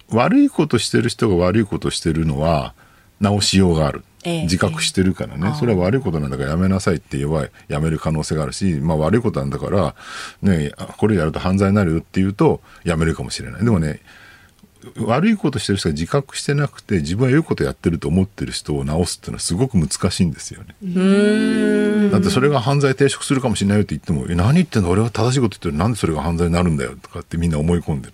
[0.09, 2.73] 悪いことしてる人が悪いことしてるのは
[3.19, 9.95] 直しようがある、ええ、自覚してるからね、それは悪いことなんだからやめなさいって言えばやめる可能性があるし、まあ、悪いことなんだから、
[10.41, 13.65] ね、これやると犯罪になるよって言うとやめるかもしれない。
[13.65, 13.99] でもね
[14.97, 22.09] 悪いことしてる人が自覚してなくて自分は良いことやってると思ってる人を直すっていうのはすごく難しいんですよね。
[22.11, 24.89] だってそれが犯罪抵触するかもしれないよって言っても「え何言ってんの？
[24.89, 28.13] 俺は正しいこと言ってるなんでそれが犯罪になるんだよ」とかってみんな思い込んでる。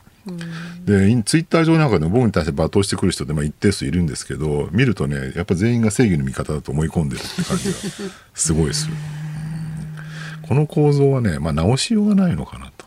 [0.85, 7.75] でツイッター上なんかでも僕に対して罵倒してくる人ってまあ一定数いるんですけど見るとねやっぱ全員が正義の味方だと思い込んでるって感じが
[8.33, 8.93] すごいする。
[10.47, 12.85] この構造はね、まあ、直しようがないのかなと。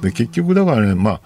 [0.00, 1.20] で結局だからねまあ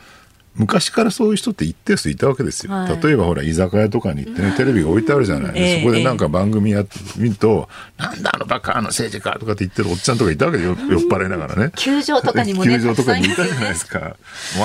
[0.58, 11.70] 昔からそういう人って一定数いたわけですよ、はい、例えばほら居酒屋とかに行ってねテレビが置いてあるじゃない、えー、そこでなんか番組やってみると、えー、なんだあのバカあの政治家とかって言ってるおっちゃんとかいたわけで酔っ払いながらね。
[11.76, 14.00] 球場とかにもね球場とかにいたじゃないですか。
[14.00, 14.10] もう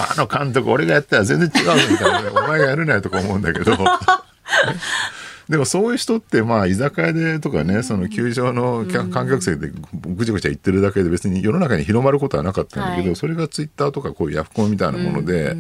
[0.09, 2.31] あの監督俺がやったら全然違うみたいな。
[2.31, 3.77] お前がやるなよとか思うんだけど
[5.53, 15.55] でもそういう人ってまあ居酒屋でとかねその球場の観客席でぐちゃぐちゃ言ってるだけで別に世の中に広まることはなかったんだけど、はい、それがツイッターとかこういうヤフコンみたいなもので。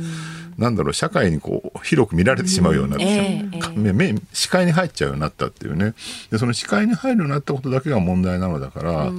[0.57, 5.95] なんだろう社会にこう広く見られてしまうようになって、えー、目視界に入っちゃうようになったっていうね。
[6.29, 9.11] でその視界に入るようになったことだけが問題なのだから、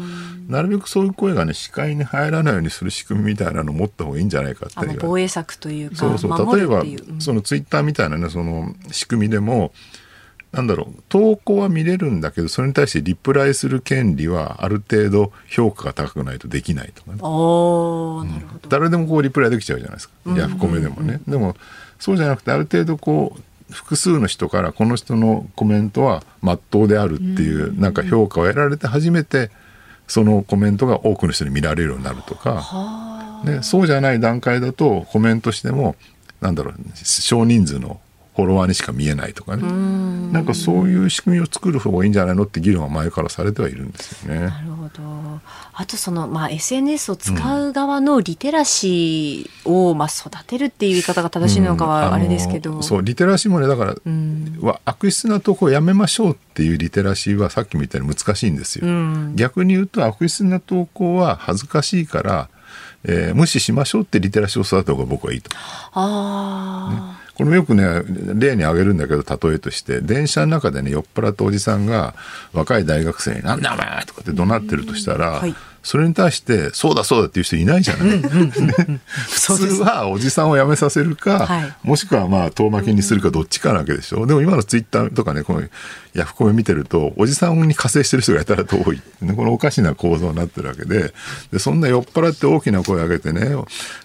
[0.46, 4.98] なるべくそういう声がね視界に入らないようにする仕組みみたいなのを持った方がいいんじゃないかっていう。
[5.00, 6.56] 防衛策というかそうそう。
[6.56, 9.72] 例えば、うん、そのツイッターみたいなねその仕組みでも
[10.54, 21.56] なんだろう投稿は見れるんだけどそれに対してリプライする権利はある程度評価が高くないとできないとかね、うん、誰でもこうリプライできちゃうじゃないですか、ヤフコメでもね、でも
[21.98, 29.50] そうじゃなくてある程度こう複数の人からこの人のコメントは真っ当であるっていうなんか評価を得られて初めて
[30.06, 35.96] そのコメントが多くの人に見られるようになるとか、ね、そうじゃない段階だとコメントしても
[36.40, 38.00] なんだろう少人数の
[38.34, 39.62] フォロワーにしか見えないとかね。
[40.32, 44.40] なんかそういう仕組みを作る方がいいんじゃないのって議論は前からされてはいるんですよね。
[44.40, 45.40] なるほど。
[45.72, 58.86] あとその、まあ、SNS を使う側のリテラシーを、まあ、育てるっていう言い方が正しいのかはあれですけど、うん、そうリテラシーもねだから、うん、悪質なとこをやめましょうっていうリテラシーはさっきも言ったように難しいんですよ。
[58.86, 62.48] うん、逆に言うと悪質な投稿は恥ずかしいから
[63.06, 65.50] えー、無視しましょうってリテラシーを育てた方が僕はいいと。
[65.92, 67.84] あね、これもよくね
[68.34, 72.14] 例に挙げるんだけど例えとして電車の中でね酔っ払ったおじさんが
[72.52, 75.54] 若い大学生に「なんだお前!」とかって怒鳴ってるとしたら、はい
[75.84, 78.18] それに対してそうだそうだっていう人いないじゃない。
[79.30, 84.26] 普通はおじさんを辞めさせるか、はい、もしくはまあ遠巻きにするかどっちかなわけでしょ。
[84.26, 85.62] でも今のツイッターとかねこの
[86.14, 91.12] ヤフコメ見てるとおじさんに加勢してる人がやたらと多い、このおかしな構造になってるわけで。
[91.52, 93.54] でそんな酔っ払って大きな声を上げてね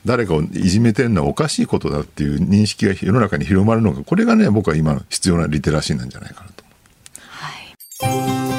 [0.05, 6.63] 誰かをいじめてるのはおかしいことだっていう認識が世の中に広まるのがこれがね僕は今の必要なリテラシーなんじゃないかなと。
[8.01, 8.58] はい